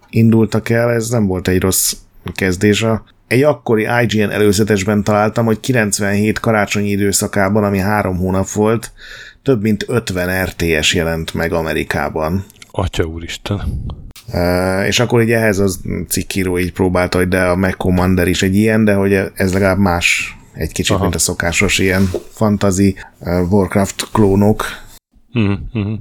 indultak 0.09 0.69
el, 0.69 0.91
ez 0.91 1.09
nem 1.09 1.27
volt 1.27 1.47
egy 1.47 1.61
rossz 1.61 1.93
kezdés. 2.33 2.85
Egy 3.27 3.43
akkori 3.43 3.87
IGN 4.01 4.29
előzetesben 4.29 5.03
találtam, 5.03 5.45
hogy 5.45 5.59
97 5.59 6.39
karácsonyi 6.39 6.89
időszakában, 6.89 7.63
ami 7.63 7.77
három 7.77 8.17
hónap 8.17 8.49
volt, 8.49 8.91
több 9.43 9.61
mint 9.61 9.85
50 9.87 10.45
RTS 10.45 10.93
jelent 10.93 11.33
meg 11.33 11.53
Amerikában. 11.53 12.45
Atya 12.71 13.03
úristen. 13.03 13.61
Uh, 14.33 14.87
és 14.87 14.99
akkor 14.99 15.21
így 15.21 15.31
ehhez 15.31 15.59
az 15.59 15.81
cikkíró 16.07 16.57
így 16.57 16.71
próbálta, 16.71 17.17
hogy 17.17 17.27
de 17.27 17.43
a 17.43 17.55
Mac 17.55 17.75
Commander 17.75 18.27
is 18.27 18.41
egy 18.41 18.55
ilyen, 18.55 18.85
de 18.85 18.93
hogy 18.93 19.13
ez 19.33 19.53
legalább 19.53 19.77
más 19.77 20.37
egy 20.53 20.71
kicsit, 20.71 20.95
Aha. 20.95 21.03
mint 21.03 21.15
a 21.15 21.19
szokásos 21.19 21.79
ilyen 21.79 22.09
fantasy 22.29 22.95
uh, 23.19 23.51
Warcraft 23.51 24.09
klónok. 24.11 24.63
Mhm, 25.33 25.51
mhm. 25.73 25.93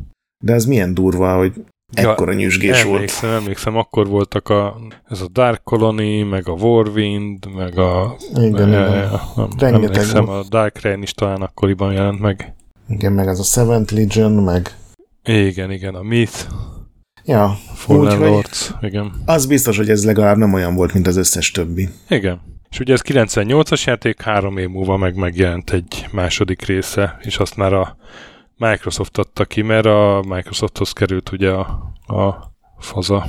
De 0.44 0.52
ez 0.52 0.64
milyen 0.64 0.94
durva, 0.94 1.36
hogy 1.36 1.52
Ja, 1.92 2.10
ekkora 2.10 2.32
nyüzsgés 2.32 2.82
volt. 2.82 2.94
Emlékszem, 2.94 3.30
emlékszem, 3.30 3.76
akkor 3.76 4.08
voltak 4.08 4.48
a, 4.48 4.76
ez 5.08 5.20
a 5.20 5.28
Dark 5.28 5.62
Colony, 5.62 6.26
meg 6.26 6.48
a 6.48 6.52
Warwind, 6.52 7.54
meg 7.54 7.78
a... 7.78 8.16
Igen, 8.34 8.42
ja, 8.42 8.66
igen. 8.66 8.68
ja, 8.68 8.94
ja, 9.36 9.48
Rengeteg 9.58 9.96
emlékszem, 9.96 10.24
volt. 10.24 10.44
a 10.44 10.48
Dark 10.48 10.80
Reign 10.80 11.02
is 11.02 11.12
talán 11.12 11.42
akkoriban 11.42 11.92
jelent 11.92 12.20
meg. 12.20 12.54
Igen, 12.88 13.12
meg 13.12 13.26
ez 13.26 13.38
a 13.38 13.42
Seventh 13.42 13.94
Legion, 13.94 14.32
meg 14.32 14.76
Igen, 15.24 15.70
igen, 15.70 15.94
a 15.94 16.02
Myth, 16.02 16.46
ja, 17.30 17.58
Fallen 17.74 18.02
Úgyhogy- 18.02 18.28
Lords, 18.28 18.74
igen. 18.80 19.12
az 19.26 19.46
biztos, 19.46 19.76
hogy 19.76 19.90
ez 19.90 20.04
legalább 20.04 20.36
nem 20.36 20.52
olyan 20.52 20.74
volt, 20.74 20.92
mint 20.92 21.06
az 21.06 21.16
összes 21.16 21.50
többi. 21.50 21.88
Igen. 22.08 22.40
És 22.70 22.80
ugye 22.80 22.92
ez 22.92 23.00
98-as 23.04 23.84
játék, 23.84 24.22
három 24.22 24.58
év 24.58 24.68
múlva 24.68 24.96
meg 24.96 25.14
megjelent 25.16 25.70
egy 25.70 26.06
második 26.12 26.64
része, 26.66 27.18
és 27.22 27.36
azt 27.36 27.56
már 27.56 27.72
a 27.72 27.96
Microsoft 28.56 29.18
adta 29.18 29.44
ki, 29.44 29.62
mert 29.62 29.86
a 29.86 30.24
Microsofthoz 30.28 30.92
került 30.92 31.32
ugye 31.32 31.50
a, 31.50 31.92
a 32.06 32.52
faza. 32.78 33.26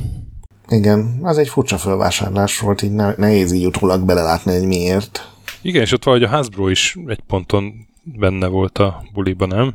Igen, 0.67 1.19
az 1.21 1.37
egy 1.37 1.49
furcsa 1.49 1.77
felvásárlás 1.77 2.59
volt, 2.59 2.81
így 2.81 2.91
ne, 2.91 3.13
nehéz 3.17 3.51
így 3.51 3.65
utólag 3.65 4.05
belelátni, 4.05 4.53
hogy 4.57 4.67
miért. 4.67 5.29
Igen, 5.61 5.81
és 5.81 5.91
ott 5.91 6.03
valahogy 6.03 6.25
a 6.25 6.29
Hasbro 6.29 6.67
is 6.69 6.97
egy 7.07 7.21
ponton 7.27 7.73
benne 8.03 8.47
volt 8.47 8.77
a 8.77 9.03
buliba, 9.13 9.45
nem? 9.45 9.73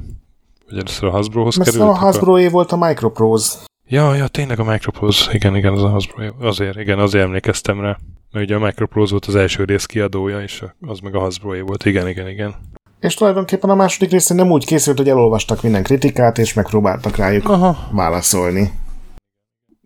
Vagy 0.69 0.79
először 0.79 1.09
a 1.09 1.11
Hasbrohoz 1.11 1.57
Mert 1.57 1.71
került? 1.71 1.89
a 1.89 1.95
Hasbro 1.95 2.51
volt 2.51 2.73
a 2.73 2.77
Microprose. 2.77 3.59
Ja, 3.89 4.15
ja, 4.15 4.27
tényleg 4.27 4.59
a 4.59 4.65
Microprose. 4.65 5.33
Igen, 5.33 5.57
igen, 5.57 5.73
az 5.73 5.83
a 5.83 5.89
Hasbro. 5.89 6.25
Azért, 6.41 6.79
igen, 6.79 6.99
azért 6.99 7.25
emlékeztem 7.25 7.81
rá. 7.81 7.99
Mert 8.33 8.45
ugye 8.47 8.55
a 8.55 8.59
Microprose 8.59 9.11
volt 9.11 9.27
az 9.27 9.35
első 9.35 9.65
rész 9.65 9.85
kiadója, 9.85 10.43
és 10.43 10.65
az 10.81 10.99
meg 10.99 11.15
a 11.15 11.21
Hasbro 11.21 11.65
volt. 11.65 11.85
Igen, 11.85 12.09
igen, 12.09 12.29
igen. 12.29 12.55
És 13.01 13.15
tulajdonképpen 13.15 13.71
a 13.71 13.75
második 13.75 14.11
része 14.11 14.35
nem 14.35 14.51
úgy 14.51 14.67
készült, 14.67 14.97
hogy 14.97 15.09
elolvastak 15.09 15.63
minden 15.63 15.83
kritikát, 15.83 16.39
és 16.39 16.55
megpróbáltak 16.55 17.17
rájuk 17.17 17.49
Aha. 17.49 17.89
válaszolni. 17.93 18.71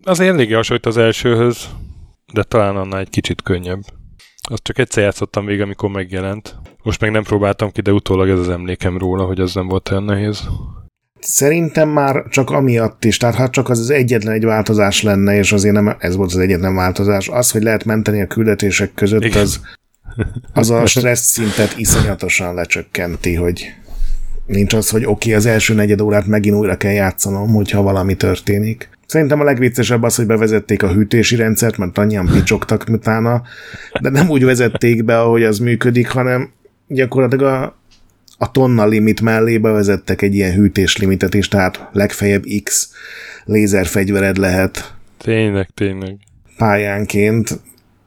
Azért 0.02 0.32
eléggé 0.32 0.52
hasonlít 0.52 0.86
az 0.86 0.96
elsőhöz, 0.96 1.68
de 2.32 2.42
talán 2.42 2.76
annál 2.76 3.00
egy 3.00 3.10
kicsit 3.10 3.42
könnyebb. 3.42 3.80
Azt 4.48 4.62
csak 4.62 4.78
egyszer 4.78 5.02
játszottam 5.02 5.44
végig, 5.44 5.62
amikor 5.62 5.90
megjelent. 5.90 6.56
Most 6.82 7.00
meg 7.00 7.10
nem 7.10 7.22
próbáltam 7.22 7.70
ki, 7.70 7.80
de 7.80 7.92
utólag 7.92 8.28
ez 8.28 8.38
az 8.38 8.48
emlékem 8.48 8.98
róla, 8.98 9.24
hogy 9.24 9.40
az 9.40 9.54
nem 9.54 9.68
volt 9.68 9.90
olyan 9.90 10.04
nehéz. 10.04 10.48
Szerintem 11.20 11.88
már 11.88 12.24
csak 12.28 12.50
amiatt 12.50 13.04
is, 13.04 13.16
tehát 13.16 13.35
ha 13.35 13.50
csak 13.50 13.68
az 13.68 13.78
az 13.78 13.90
egyetlen 13.90 14.35
egy 14.35 14.44
változás 14.44 15.02
lenne, 15.02 15.37
és 15.37 15.52
azért 15.52 15.74
nem 15.74 15.96
ez 15.98 16.16
volt 16.16 16.30
az 16.30 16.38
egyetlen 16.38 16.74
változás, 16.74 17.28
az, 17.28 17.50
hogy 17.50 17.62
lehet 17.62 17.85
menteni 17.85 18.20
a 18.20 18.26
küldetések 18.26 18.94
között, 18.94 19.24
Igen. 19.24 19.42
az, 19.42 19.61
az 20.52 20.70
a 20.70 20.87
stressz 20.87 21.30
szintet 21.30 21.78
iszonyatosan 21.78 22.54
lecsökkenti, 22.54 23.35
hogy 23.35 23.74
nincs 24.46 24.74
az, 24.74 24.88
hogy 24.88 25.04
oké, 25.04 25.11
okay, 25.11 25.33
az 25.33 25.46
első 25.46 25.74
negyed 25.74 26.00
órát 26.00 26.26
megint 26.26 26.56
újra 26.56 26.76
kell 26.76 26.92
játszanom, 26.92 27.48
hogyha 27.48 27.83
valami 27.83 28.14
történik. 28.14 28.88
Szerintem 29.06 29.40
a 29.40 29.44
legviccesebb 29.44 30.02
az, 30.02 30.14
hogy 30.14 30.26
bevezették 30.26 30.83
a 30.83 30.92
hűtési 30.92 31.37
rendszert, 31.37 31.76
mert 31.76 31.98
annyian 31.98 32.26
picsogtak 32.26 32.85
utána, 32.90 33.42
de 34.00 34.11
nem 34.11 34.30
úgy 34.30 34.44
vezették 34.44 35.04
be, 35.04 35.20
ahogy 35.20 35.42
az 35.42 35.59
működik, 35.59 36.09
hanem 36.09 36.50
gyakorlatilag 36.87 37.52
a, 37.52 37.78
a 38.42 38.50
tonna 38.50 38.87
limit 38.87 39.20
mellé 39.20 39.59
bevezettek 39.59 40.22
egy 40.22 40.35
ilyen 40.35 40.53
hűtéslimitet 40.53 41.35
is, 41.35 41.48
tehát 41.48 41.88
legfeljebb 41.92 42.44
X 42.62 42.92
lézerfegyvered 43.44 44.37
lehet 44.37 44.94
Tényleg, 45.18 45.68
tényleg. 45.74 46.16
pályánként, 46.57 47.61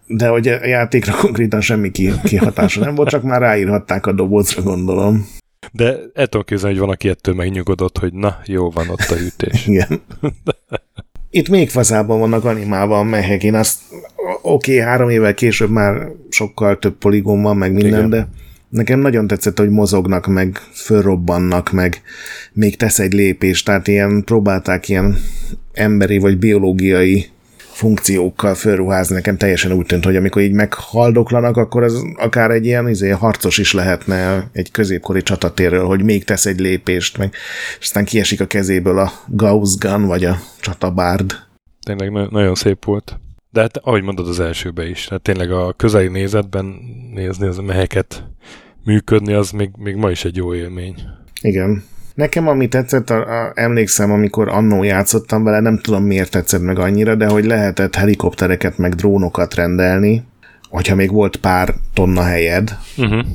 de 0.08 0.28
hogy 0.28 0.48
a 0.48 0.66
játékra 0.66 1.16
konkrétan 1.16 1.62
semmi 1.62 1.92
ki- 1.92 2.14
kihatása 2.24 2.80
nem 2.80 2.96
volt, 2.96 3.10
csak 3.10 3.24
már 3.24 3.42
ráírhatták 3.42 4.06
a 4.06 4.12
dobozra, 4.12 4.62
gondolom. 4.62 5.28
De 5.72 5.98
el 6.14 6.28
tudom 6.28 6.46
képzelni, 6.46 6.76
hogy 6.76 6.86
van, 6.86 6.94
aki 6.94 7.10
ettől 7.10 7.36
megnyugodott, 7.36 7.98
hogy 7.98 8.14
na, 8.14 8.38
jó 8.46 8.70
van 8.70 8.90
ott 8.90 9.10
a 9.10 9.16
hűtés. 9.16 9.66
Igen. 9.68 10.02
Itt 11.30 11.50
még 11.50 11.70
faszában 11.70 12.20
vannak 12.20 12.46
animálva 12.46 13.00
a 13.00 13.04
mehek. 13.04 13.44
Én 13.44 13.56
azt, 13.56 13.80
oké, 14.42 14.74
okay, 14.74 14.86
három 14.90 15.10
évvel 15.10 15.34
később 15.34 15.70
már 15.70 16.08
sokkal 16.30 16.80
több 16.80 16.98
poligón 16.98 17.42
van, 17.42 17.58
meg 17.58 17.74
minden, 17.74 18.06
Igen. 18.06 18.10
de 18.10 18.28
nekem 18.74 19.00
nagyon 19.00 19.28
tetszett, 19.28 19.58
hogy 19.58 19.70
mozognak, 19.70 20.28
meg 20.28 20.58
fölrobbannak, 20.74 21.72
meg 21.72 22.02
még 22.54 22.78
tesz 22.78 23.00
egy 23.00 23.14
lépést, 23.14 23.66
tehát 23.66 23.88
ilyen 23.88 24.24
próbálták 24.24 24.90
ilyen 24.90 25.18
emberi 25.74 26.18
vagy 26.18 26.38
biológiai 26.38 27.26
funkciókkal 27.58 28.56
fölruházni, 28.56 29.16
nekem 29.16 29.38
teljesen 29.38 29.72
úgy 29.72 29.86
tűnt, 29.86 30.06
hogy 30.06 30.16
amikor 30.16 30.42
így 30.42 30.52
meghaldoklanak, 30.52 31.58
akkor 31.58 31.84
az 31.84 32.04
akár 32.16 32.52
egy 32.52 32.66
ilyen 32.66 32.90
izé, 32.90 33.10
harcos 33.10 33.58
is 33.58 33.74
lehetne 33.74 34.50
egy 34.52 34.72
középkori 34.72 35.22
csatatérről, 35.22 35.86
hogy 35.86 36.04
még 36.04 36.24
tesz 36.24 36.46
egy 36.46 36.60
lépést, 36.60 37.18
meg 37.18 37.34
és 37.80 37.86
aztán 37.86 38.06
kiesik 38.06 38.42
a 38.42 38.46
kezéből 38.46 39.00
a 39.00 39.12
Gauss 39.28 39.76
Gun, 39.78 40.06
vagy 40.06 40.26
a 40.26 40.40
csatabárd. 40.60 41.36
Tényleg 41.86 42.12
na- 42.12 42.32
nagyon 42.32 42.56
szép 42.56 42.86
volt. 42.86 43.18
De 43.50 43.62
hát, 43.62 43.78
ahogy 43.78 44.04
mondod 44.04 44.28
az 44.28 44.40
elsőbe 44.40 44.90
is, 44.90 45.08
hát 45.08 45.22
tényleg 45.22 45.52
a 45.52 45.74
közeli 45.74 46.08
nézetben 46.08 46.76
nézni 47.14 47.48
az 47.48 47.58
meheket 47.58 48.24
működni, 48.84 49.34
az 49.34 49.52
még, 49.52 49.70
még 49.78 49.96
ma 49.96 50.10
is 50.10 50.26
egy 50.26 50.36
jó 50.36 50.56
élmény. 50.56 50.96
Igen. 51.42 51.84
Nekem 52.16 52.48
ami 52.48 52.68
tetszett, 52.68 53.10
a, 53.10 53.46
a, 53.46 53.52
emlékszem, 53.56 54.12
amikor 54.12 54.48
annó 54.48 54.84
játszottam 54.84 55.44
vele, 55.44 55.60
nem 55.60 55.80
tudom 55.80 56.04
miért 56.04 56.32
tetszett 56.32 56.62
meg 56.62 56.80
annyira, 56.80 57.16
de 57.16 57.28
hogy 57.28 57.46
lehetett 57.46 57.96
helikoptereket 57.96 58.78
meg 58.78 58.94
drónokat 58.94 59.56
rendelni, 59.56 60.24
hogyha 60.70 60.96
még 60.96 61.12
volt 61.12 61.36
pár 61.36 61.74
tonna 61.94 62.22
helyed, 62.22 62.78
Uh-huh. 62.98 63.26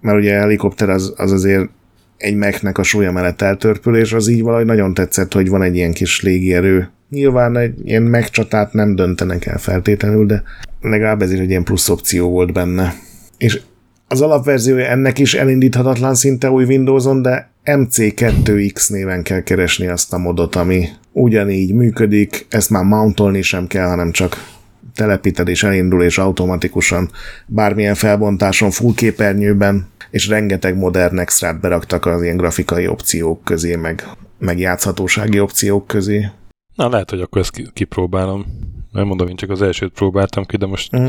mert 0.00 0.18
ugye 0.18 0.36
a 0.36 0.40
helikopter 0.40 0.88
az, 0.88 1.14
az 1.16 1.32
azért 1.32 1.68
egy 2.16 2.34
meknek 2.34 2.78
a 2.78 2.82
súlya 2.82 3.12
mellett 3.12 3.42
eltörpül, 3.42 3.96
és 3.96 4.12
az 4.12 4.28
így 4.28 4.42
valahogy 4.42 4.66
nagyon 4.66 4.94
tetszett, 4.94 5.32
hogy 5.32 5.48
van 5.48 5.62
egy 5.62 5.76
ilyen 5.76 5.92
kis 5.92 6.22
légierő. 6.22 6.90
Nyilván 7.10 7.56
egy 7.56 7.74
ilyen 7.84 8.02
megcsatát 8.02 8.72
nem 8.72 8.94
döntenek 8.94 9.46
el 9.46 9.58
feltétlenül, 9.58 10.26
de 10.26 10.42
legalább 10.80 11.22
ez 11.22 11.32
is 11.32 11.38
egy 11.38 11.50
ilyen 11.50 11.64
plusz 11.64 11.88
opció 11.88 12.30
volt 12.30 12.52
benne. 12.52 12.94
És 13.38 13.60
az 14.08 14.20
alapverziója 14.20 14.86
ennek 14.86 15.18
is 15.18 15.34
elindíthatatlan 15.34 16.14
szinte 16.14 16.50
új 16.50 16.64
Windowson, 16.64 17.22
de 17.22 17.50
MC2X 17.64 18.90
néven 18.90 19.22
kell 19.22 19.40
keresni 19.42 19.86
azt 19.86 20.12
a 20.12 20.18
modot, 20.18 20.54
ami 20.56 20.88
ugyanígy 21.12 21.74
működik, 21.74 22.46
ezt 22.50 22.70
már 22.70 22.84
mountolni 22.84 23.42
sem 23.42 23.66
kell, 23.66 23.86
hanem 23.86 24.12
csak 24.12 24.56
telepíted 24.94 25.48
és 25.48 25.62
elindul, 25.62 26.02
és 26.02 26.18
automatikusan 26.18 27.10
bármilyen 27.46 27.94
felbontáson, 27.94 28.70
full 28.70 28.94
képernyőben, 28.94 29.86
és 30.10 30.28
rengeteg 30.28 30.76
modern 30.76 31.18
extrát 31.18 31.60
beraktak 31.60 32.06
az 32.06 32.22
ilyen 32.22 32.36
grafikai 32.36 32.86
opciók 32.86 33.44
közé, 33.44 33.76
meg, 33.76 34.06
meg 34.38 34.58
játszhatósági 34.58 35.40
opciók 35.40 35.86
közé. 35.86 36.28
Na, 36.74 36.88
lehet, 36.88 37.10
hogy 37.10 37.20
akkor 37.20 37.40
ezt 37.40 37.50
ki- 37.50 37.70
kipróbálom. 37.72 38.46
Nem 38.92 39.06
mondom, 39.06 39.28
én 39.28 39.36
csak 39.36 39.50
az 39.50 39.62
elsőt 39.62 39.92
próbáltam 39.92 40.44
ki, 40.44 40.56
de 40.56 40.66
most 40.66 40.96
Mm. 40.96 41.06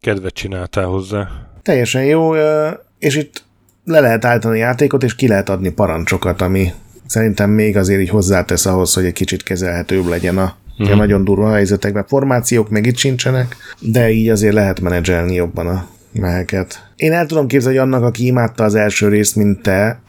kedvet 0.00 0.34
csináltál 0.34 0.86
hozzá. 0.86 1.28
Teljesen 1.62 2.04
jó, 2.04 2.34
és 2.98 3.16
itt 3.16 3.42
le 3.84 4.00
lehet 4.00 4.24
állítani 4.24 4.54
a 4.54 4.64
játékot, 4.64 5.02
és 5.02 5.14
ki 5.14 5.28
lehet 5.28 5.48
adni 5.48 5.70
parancsokat, 5.70 6.40
ami 6.40 6.72
szerintem 7.06 7.50
még 7.50 7.76
azért 7.76 8.00
így 8.00 8.08
hozzátesz 8.08 8.66
ahhoz, 8.66 8.94
hogy 8.94 9.04
egy 9.04 9.12
kicsit 9.12 9.42
kezelhetőbb 9.42 10.06
legyen 10.06 10.38
a, 10.38 10.54
uh-huh. 10.78 10.96
nagyon 10.96 11.24
durva 11.24 11.52
helyzetekben. 11.52 12.06
Formációk 12.06 12.70
még 12.70 12.86
itt 12.86 12.96
sincsenek, 12.96 13.56
de 13.80 14.10
így 14.10 14.28
azért 14.28 14.54
lehet 14.54 14.80
menedzselni 14.80 15.34
jobban 15.34 15.66
a 15.66 15.86
meheket. 16.12 16.90
Én 16.96 17.12
el 17.12 17.26
tudom 17.26 17.46
képzelni, 17.46 17.78
hogy 17.78 17.86
annak, 17.86 18.02
aki 18.02 18.26
imádta 18.26 18.64
az 18.64 18.74
első 18.74 19.08
részt, 19.08 19.36
mint 19.36 19.62
te, 19.62 20.00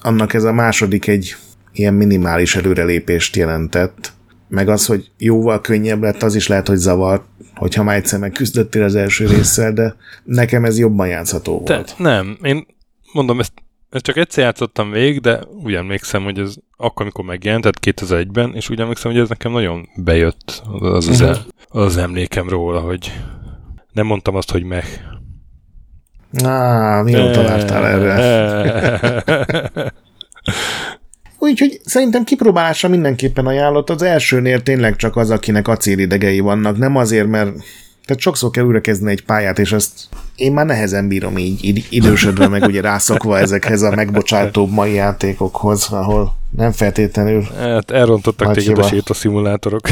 annak 0.00 0.34
ez 0.34 0.44
a 0.44 0.52
második 0.52 1.06
egy 1.06 1.36
ilyen 1.72 1.94
minimális 1.94 2.56
előrelépést 2.56 3.36
jelentett. 3.36 4.12
Meg 4.48 4.68
az, 4.68 4.86
hogy 4.86 5.10
jóval 5.18 5.60
könnyebb 5.60 6.02
lett, 6.02 6.22
az 6.22 6.34
is 6.34 6.46
lehet, 6.48 6.68
hogy 6.68 6.76
zavart, 6.76 7.22
hogyha 7.54 7.82
már 7.82 7.96
egyszer 7.96 8.18
megküzdöttél 8.18 8.82
az 8.82 8.94
első 8.94 9.26
résszel, 9.26 9.72
de 9.72 9.96
nekem 10.24 10.64
ez 10.64 10.78
jobban 10.78 11.08
játszható 11.08 11.52
volt. 11.52 11.64
Te, 11.64 11.84
nem, 12.02 12.38
én 12.42 12.66
mondom, 13.12 13.40
ezt, 13.40 13.52
ezt 13.90 14.04
csak 14.04 14.16
egyszer 14.16 14.44
játszottam 14.44 14.90
végig, 14.90 15.20
de 15.20 15.40
úgy 15.62 15.74
emlékszem, 15.74 16.22
hogy 16.22 16.38
ez 16.38 16.54
akkor, 16.76 17.02
amikor 17.02 17.24
megjelent, 17.24 17.62
tehát 17.62 18.00
2001-ben, 18.00 18.54
és 18.54 18.70
úgy 18.70 18.80
emlékszem, 18.80 19.12
hogy 19.12 19.20
ez 19.20 19.28
nekem 19.28 19.52
nagyon 19.52 19.88
bejött 19.96 20.62
az 20.80 20.82
az, 20.82 21.08
az, 21.08 21.20
uh-huh. 21.20 21.36
az, 21.68 21.82
az 21.82 21.96
emlékem 21.96 22.48
róla, 22.48 22.80
hogy 22.80 23.12
nem 23.92 24.06
mondtam 24.06 24.34
azt, 24.34 24.50
hogy 24.50 24.62
meg. 24.62 24.84
Á, 26.44 27.02
mióta 27.02 27.42
vártál 27.42 27.86
erre? 27.86 29.22
Úgyhogy 31.50 31.80
szerintem 31.84 32.24
kipróbálásra 32.24 32.88
mindenképpen 32.88 33.46
ajánlott. 33.46 33.90
Az 33.90 34.02
elsőnél 34.02 34.62
tényleg 34.62 34.96
csak 34.96 35.16
az, 35.16 35.30
akinek 35.30 35.68
acélidegei 35.68 36.40
vannak, 36.40 36.78
nem 36.78 36.96
azért, 36.96 37.28
mert 37.28 37.50
tehát 38.04 38.22
sokszor 38.22 38.50
kell 38.50 38.64
újra 38.64 38.80
kezdeni 38.80 39.10
egy 39.10 39.24
pályát, 39.24 39.58
és 39.58 39.72
azt 39.72 39.92
én 40.36 40.52
már 40.52 40.66
nehezen 40.66 41.08
bírom 41.08 41.38
így 41.38 41.86
idősödve, 41.90 42.48
meg 42.48 42.62
ugye 42.62 42.80
rászokva 42.80 43.38
ezekhez 43.38 43.82
a 43.82 43.94
megbocsátóbb 43.94 44.70
mai 44.70 44.92
játékokhoz, 44.92 45.88
ahol 45.90 46.36
nem 46.56 46.72
feltétlenül... 46.72 47.42
Hát 47.58 47.90
elrontottak 47.90 48.52
téged 48.52 48.78
a 48.78 48.82
sétaszimulátorok. 48.82 49.88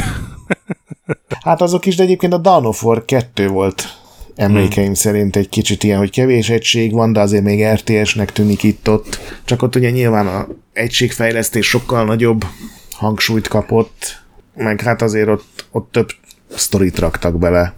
Hát 1.45 1.63
azok 1.63 1.87
is, 1.87 1.97
de 1.97 2.03
egyébként 2.03 2.33
a 2.33 2.39
Dawn 2.39 2.67
of 2.67 2.85
War 2.85 3.05
2 3.05 3.49
volt 3.49 4.04
emlékeim 4.37 4.87
hmm. 4.87 4.95
szerint 4.95 5.37
egy 5.37 5.49
kicsit 5.49 5.83
ilyen, 5.85 5.99
hogy 5.99 6.11
kevés 6.11 6.51
egység 6.51 6.93
van, 6.93 7.13
de 7.13 7.21
azért 7.21 7.45
még 7.45 7.67
RTS-nek 7.67 8.33
tűnik 8.33 8.63
itt-ott. 8.63 9.19
Csak 9.45 9.63
ott 9.63 9.77
ugye 9.77 9.91
nyilván 9.91 10.27
a 10.27 10.49
egységfejlesztés 10.73 11.67
sokkal 11.67 12.05
nagyobb 12.05 12.45
hangsúlyt 12.91 13.49
kapott, 13.49 14.23
meg 14.57 14.81
hát 14.81 15.03
azért 15.03 15.29
ott, 15.29 15.67
ott 15.71 15.93
több 15.93 16.09
sztorit 16.49 16.99
raktak 16.99 17.39
bele. 17.39 17.75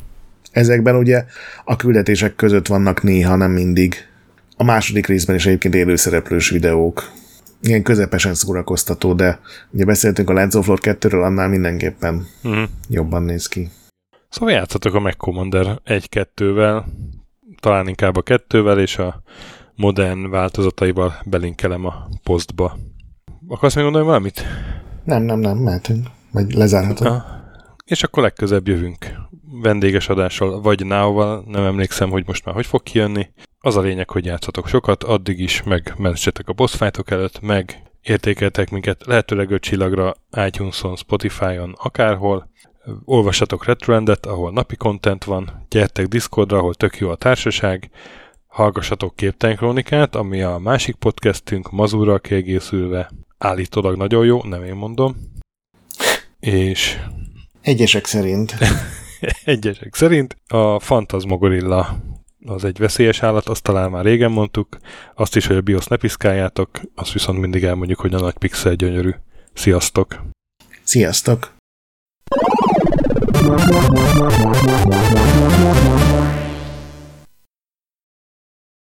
Ezekben 0.51 0.97
ugye 0.97 1.25
a 1.65 1.77
küldetések 1.77 2.35
között 2.35 2.67
vannak 2.67 3.03
néha, 3.03 3.37
nem 3.37 3.51
mindig. 3.51 3.95
A 4.57 4.65
második 4.65 5.07
részben 5.07 5.37
is 5.37 5.47
egyébként 5.47 5.75
élőszereplős 5.75 6.51
videók. 6.51 7.11
Ilyen 7.63 7.83
közepesen 7.83 8.35
szórakoztató, 8.35 9.13
de 9.13 9.41
ugye 9.71 9.85
beszéltünk 9.85 10.31
a 10.31 10.33
Lens 10.33 10.55
of 10.55 10.67
Lord 10.67 10.83
2-ről, 10.85 11.25
annál 11.25 11.49
mindenképpen 11.49 12.27
uh-huh. 12.43 12.69
jobban 12.89 13.23
néz 13.23 13.47
ki. 13.47 13.69
Szóval 14.29 14.55
játszatok 14.55 14.95
a 14.95 15.01
Mac 15.01 15.17
Commander 15.17 15.81
1-2-vel, 15.87 16.85
talán 17.61 17.89
inkább 17.89 18.17
a 18.17 18.23
2-vel, 18.23 18.79
és 18.79 18.99
a 18.99 19.23
modern 19.75 20.31
változataival 20.31 21.15
belinkelem 21.25 21.85
a 21.85 22.09
posztba. 22.23 22.77
Akarsz 23.49 23.75
még 23.75 23.85
mondani 23.85 24.05
valamit? 24.05 24.45
Nem, 25.05 25.23
nem, 25.23 25.39
nem, 25.39 25.57
mehetünk. 25.57 26.07
Vagy 26.33 26.53
lezárhatunk. 26.53 27.11
Ah, 27.11 27.23
és 27.85 28.03
akkor 28.03 28.23
legközebb 28.23 28.69
jövünk 28.69 29.07
vendéges 29.63 30.09
adással, 30.09 30.61
vagy 30.61 30.87
now 30.87 31.41
nem 31.47 31.65
emlékszem, 31.65 32.11
hogy 32.11 32.27
most 32.27 32.45
már 32.45 32.55
hogy 32.55 32.67
fog 32.67 32.83
kijönni. 32.83 33.29
Az 33.59 33.77
a 33.77 33.81
lényeg, 33.81 34.11
hogy 34.11 34.25
játszatok 34.25 34.69
sokat, 34.69 35.05
addig 35.05 35.41
is 35.41 35.63
meg 35.63 35.95
mentsetek 35.97 36.49
a 36.49 36.53
boss 36.53 36.81
előtt, 37.05 37.41
meg 37.41 37.83
értékeltek 38.03 38.71
minket 38.71 39.07
lehetőleg 39.07 39.51
öt 39.51 39.63
csillagra 39.63 40.15
iTunes-on, 40.47 40.97
Spotify-on, 40.97 41.75
akárhol. 41.77 42.51
Olvassatok 43.05 43.65
Retroendet, 43.65 44.27
ahol 44.27 44.53
napi 44.53 44.77
content 44.77 45.25
van, 45.25 45.67
gyertek 45.69 46.07
Discordra, 46.07 46.59
ahol 46.59 46.75
tök 46.75 46.99
jó 46.99 47.11
a 47.11 47.17
társaság, 47.17 47.91
hallgassatok 48.47 49.17
Képtelen 49.17 49.57
Krónikát, 49.57 50.15
ami 50.15 50.43
a 50.43 50.59
másik 50.59 50.95
podcastünk 50.95 51.71
Mazurral 51.71 52.21
kiegészülve 52.21 53.11
állítólag 53.39 53.97
nagyon 53.97 54.25
jó, 54.25 54.43
nem 54.43 54.65
én 54.65 54.75
mondom. 54.75 55.17
És... 56.41 56.99
Egyesek 57.61 58.07
szerint. 58.07 58.55
Egyesek 59.45 59.95
szerint 59.95 60.37
a 60.49 60.81
Fantasmogorilla 60.81 61.97
az 62.47 62.65
egy 62.65 62.79
veszélyes 62.79 63.23
állat, 63.23 63.49
azt 63.49 63.63
talán 63.63 63.91
már 63.91 64.05
régen 64.05 64.31
mondtuk, 64.31 64.77
azt 65.15 65.37
is, 65.37 65.47
hogy 65.47 65.57
a 65.57 65.61
BIOS 65.61 65.87
ne 65.87 65.97
piszkáljátok, 65.97 66.71
azt 66.95 67.13
viszont 67.13 67.39
mindig 67.39 67.65
elmondjuk, 67.65 68.01
hogy 68.01 68.15
a 68.15 68.21
nagy 68.21 68.39
pixel 68.39 68.75
gyönyörű. 68.75 69.11
Sziasztok! 69.53 70.23
Sziasztok! 70.83 71.56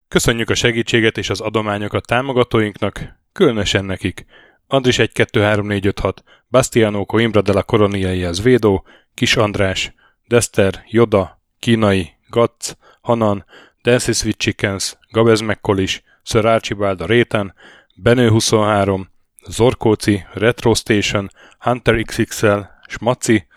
Köszönjük 0.07 0.49
a 0.49 0.55
segítséget 0.55 1.17
és 1.17 1.29
az 1.29 1.41
adományokat 1.41 2.05
támogatóinknak, 2.05 3.19
különösen 3.31 3.85
nekik. 3.85 4.25
Andris 4.67 4.99
1 4.99 5.11
2 5.11 5.41
3 5.41 5.67
4 5.67 5.85
5 5.85 5.99
6, 5.99 6.23
Bastiano 6.49 7.05
Coimbra 7.05 7.41
de 7.41 7.53
la 7.53 7.63
Coroniai 7.63 8.23
az 8.23 8.41
Védó, 8.41 8.85
Kis 9.13 9.35
András, 9.35 9.93
Dester, 10.27 10.83
Yoda, 10.87 11.41
Kínai, 11.59 12.09
Gatz, 12.29 12.77
Hanan, 13.01 13.45
Dancy 13.83 14.11
Sweet 14.11 14.37
Chickens, 14.37 14.97
Gabez 15.11 15.39
McCollis, 15.39 16.03
Sir 16.23 16.45
Archibald 16.45 17.01
a 17.01 17.05
Réten, 17.05 17.53
Benő 17.95 18.29
23, 18.29 19.09
Zorkóci, 19.47 20.25
Retro 20.33 20.73
Station, 20.73 21.29
Hunter 21.59 22.01
XXL, 22.01 22.59
Smaci, 22.87 23.47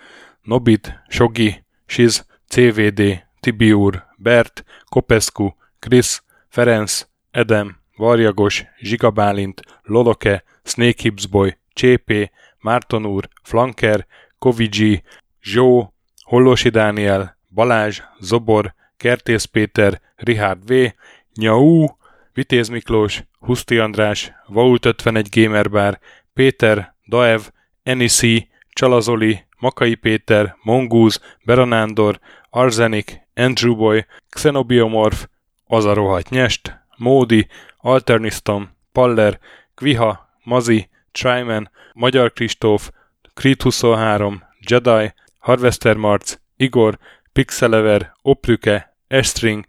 Nobit, 0.47 0.93
Sogi, 1.09 1.65
Shiz, 1.87 2.27
CVD, 2.49 3.25
Tibiur, 3.41 4.07
Bert, 4.17 4.65
Kopescu, 4.85 5.57
Chris, 5.79 6.23
Ferenc, 6.49 7.07
Edem, 7.31 7.77
Varjagos, 7.97 8.65
Zsigabálint, 8.81 9.61
Loloke, 9.83 10.45
Snake 10.63 11.03
Hips 11.03 11.27
Boy, 11.27 11.57
Csépé, 11.73 12.31
Márton 12.61 13.07
úr, 13.07 13.29
Flanker, 13.43 14.07
Kovicsi, 14.39 15.03
Zsó, 15.43 15.95
Hollósi 16.23 16.69
Dániel, 16.69 17.37
Balázs, 17.49 18.01
Zobor, 18.21 18.75
Kertész 18.97 19.45
Péter, 19.45 20.01
Richard 20.17 20.67
V, 20.67 20.95
Nyau, 21.35 21.87
Vitéz 22.33 22.69
Miklós, 22.69 23.25
Huszti 23.39 23.79
András, 23.79 24.33
Vault 24.47 24.85
51 24.87 25.29
Gamerbar, 25.31 25.99
Péter, 26.33 26.95
Daev, 27.09 27.41
Enisi, 27.83 28.49
Csalazoli, 28.69 29.46
Makai 29.59 29.95
Péter, 29.95 30.57
Mongúz, 30.62 31.21
Beranándor, 31.45 32.21
Arzenik, 32.51 33.21
Andrew 33.35 33.77
Boy, 33.77 34.07
Xenobiomorph, 34.29 35.25
Az 35.69 35.85
a 35.85 35.95
rohadt 35.95 36.31
nyest, 36.31 36.81
Módi, 36.97 37.49
Alternisztom, 37.77 38.71
Paller, 38.92 39.38
Kviha, 39.75 40.29
Mazi, 40.45 40.88
Tryman, 41.12 41.71
Magyar 41.92 42.33
Kristóf, 42.33 42.90
Creed 43.35 43.62
23, 43.62 44.42
Jedi, 44.69 45.14
Harvester 45.38 45.97
Marc, 45.97 46.38
Igor, 46.57 46.99
Pixelever, 47.33 48.12
Oprüke, 48.23 48.97
Estring, 49.09 49.64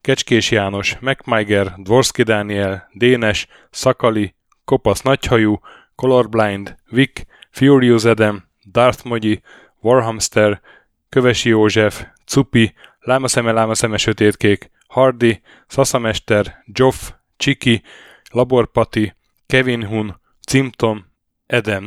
Kecskés 0.00 0.50
János, 0.50 0.98
MacMiger, 1.00 1.74
Dvorski 1.76 2.22
Dániel, 2.22 2.88
Dénes, 2.92 3.46
Szakali, 3.70 4.34
Kopasz 4.64 5.02
Nagyhajú, 5.02 5.60
Colorblind, 5.94 6.76
Vic, 6.90 7.20
Furious 7.50 8.04
Edem, 8.04 8.44
Darth 8.72 9.04
Mogyi, 9.04 9.42
Warhamster, 9.80 10.60
Kövesi 11.08 11.48
József, 11.48 12.04
Cupi, 12.26 12.74
Lámaszeme 13.00 13.52
Lámaszeme 13.52 13.96
Sötétkék, 13.96 14.70
Hardy, 14.88 15.42
Szaszamester, 15.66 16.62
Joff, 16.66 17.10
Csiki, 17.36 17.82
Laborpati, 18.30 19.14
Kevin 19.46 19.86
Hun, 19.86 20.20
Cimtom, 20.46 21.06
Edem 21.46 21.86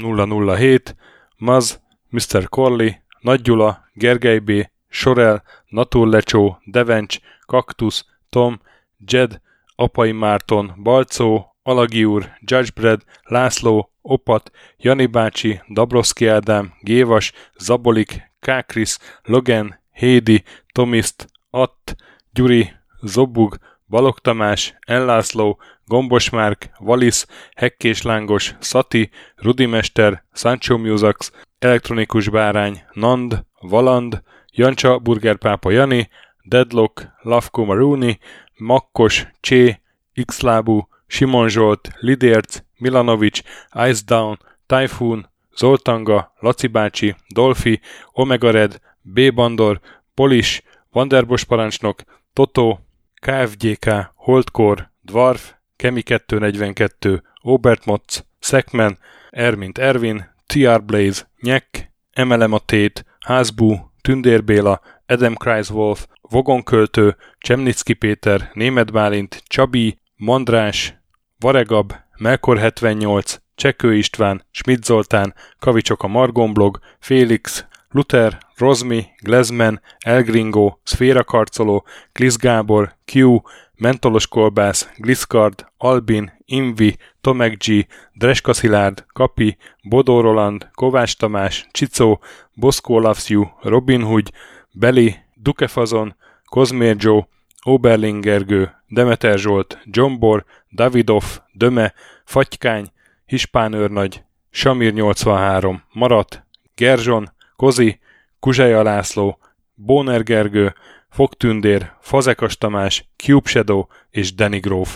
007, 0.56 0.96
Maz, 1.38 1.82
Mr. 2.10 2.50
Corley, 2.50 2.90
Nagy 3.20 3.42
Gyula, 3.42 3.90
Gergely 3.94 4.40
B., 4.40 4.52
Sorel, 4.90 5.44
Naturlecsó, 5.68 6.62
Devencs, 6.66 7.20
Kaktusz, 7.46 8.06
Tom, 8.30 8.62
Jed, 8.98 9.42
Apai 9.76 10.12
Márton, 10.12 10.74
Balcó, 10.84 11.47
Alagi 11.68 12.06
úr, 12.06 12.30
Judgebred, 12.40 13.02
László, 13.24 13.92
Opat, 14.02 14.52
Jani 14.78 15.06
bácsi, 15.06 15.62
Dabroszki 15.74 16.28
Ádám, 16.28 16.74
Gévas, 16.82 17.32
Zabolik, 17.58 18.32
Kákris, 18.40 18.98
Logan, 19.24 19.80
Hédi, 19.92 20.44
Tomiszt, 20.72 21.28
Att, 21.50 21.96
Gyuri, 22.34 22.72
Zobug, 23.02 23.58
Balog 23.88 24.20
Tamás, 24.20 24.76
Enlászló, 24.86 25.60
Gombos 25.86 26.30
Márk, 26.30 26.70
Valisz, 26.78 27.28
Hekkés 27.56 28.02
Lángos, 28.02 28.56
Szati, 28.60 29.10
Rudimester, 29.36 30.24
Sancho 30.32 30.78
Musax, 30.78 31.32
Elektronikus 31.60 32.30
Bárány, 32.30 32.84
Nand, 32.94 33.46
Valand, 33.60 34.24
Jancsa, 34.52 35.00
Burgerpápa 35.00 35.72
Jani, 35.72 36.10
Deadlock, 36.44 37.08
Lavko 37.22 37.66
Maruni, 37.66 38.20
Makkos, 38.58 39.28
Csé, 39.40 39.82
Xlábú, 40.26 40.88
Simon 41.08 41.50
Zsolt, 41.50 41.90
Lidérc, 42.00 42.60
Milanovic, 42.80 43.42
Ice 43.90 44.04
Down, 44.06 44.38
Typhoon, 44.66 45.28
Zoltanga, 45.58 46.34
Laci 46.40 46.68
bácsi, 46.68 47.16
Dolfi, 47.28 47.80
Omega 48.14 48.52
Red, 48.52 48.80
B. 49.02 49.34
Bandor, 49.34 49.80
Polis, 50.14 50.62
Vanderbos 50.92 51.44
parancsnok, 51.44 52.02
Toto, 52.34 52.80
KFGK, 53.22 54.12
Holdkor, 54.16 54.92
Dwarf, 55.02 55.54
Kemi 55.76 56.02
242, 56.02 57.22
Obert 57.42 57.86
Motz, 57.86 58.26
Szekmen, 58.40 58.98
Ermint 59.30 59.78
Ervin, 59.78 60.30
TR 60.46 60.84
Blaze, 60.84 61.30
Nyek, 61.42 61.92
Emelem 62.12 62.54
a 62.54 62.60
Tét, 62.60 63.06
Házbú, 63.20 63.92
Tündér 64.02 64.44
Béla, 64.44 64.82
Adam 65.06 65.36
Kreiswolf, 65.36 66.08
Vogonköltő, 66.22 67.16
Csemnicki 67.38 67.94
Péter, 67.94 68.52
Német 68.54 68.92
Bálint, 68.92 69.44
Csabi, 69.48 70.00
Mandrás, 70.16 70.97
Varegab, 71.40 71.94
Melkor 72.18 72.58
78, 72.58 73.40
Csekő 73.56 73.96
István, 73.96 74.46
Schmidt 74.52 74.84
Zoltán, 74.84 75.34
Kavicsok 75.60 76.04
a 76.04 76.08
Margonblog, 76.08 76.80
Félix, 77.00 77.66
Luther, 77.90 78.38
Rozmi, 78.56 79.06
Glezmen, 79.22 79.82
Elgringo, 79.98 80.78
Szféra 80.84 81.24
Karcoló, 81.24 81.86
Glisz 82.14 82.38
Gábor, 82.38 82.96
Q, 83.14 83.42
Mentolos 83.76 84.28
Kolbász, 84.28 84.90
Gliszkard, 84.96 85.68
Albin, 85.78 86.32
Invi, 86.46 86.98
Tomek 87.22 87.58
G, 87.66 87.88
Dreska 88.14 88.54
Szilárd, 88.54 89.06
Kapi, 89.14 89.58
Bodó 89.84 90.22
Roland, 90.22 90.70
Kovács 90.74 91.18
Tamás, 91.18 91.68
Csicó, 91.72 92.22
Boszkó 92.54 93.00
Loves 93.00 93.30
You, 93.30 93.44
Robin 93.62 94.02
Hood, 94.02 94.30
Beli, 94.72 95.16
Dukefazon, 95.34 96.16
Kozmér 96.46 96.96
Joe, 97.00 97.28
Oberlingergő, 97.68 98.72
Demeter 98.88 99.38
Zsolt, 99.38 99.80
Jombor, 99.84 100.46
Davidov, 100.72 101.24
Döme, 101.52 101.94
Fatykány, 102.26 102.92
Hispán 103.26 103.74
őrnagy, 103.74 104.24
Samir 104.50 104.94
83, 104.94 105.84
Marat, 105.94 106.46
Gerzson, 106.76 107.32
Kozi, 107.56 108.00
Kuzseja 108.40 108.84
László, 108.84 109.40
Bóner 109.74 110.24
Gergő, 110.24 110.74
Fogtündér, 111.10 111.92
Fazekas 112.00 112.58
Tamás, 112.58 113.10
Cube 113.16 113.50
Shadow 113.50 113.86
és 114.10 114.34
Danny 114.34 114.60
Grove. 114.60 114.92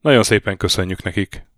Nagyon 0.00 0.22
szépen 0.22 0.56
köszönjük 0.56 1.02
nekik! 1.02 1.46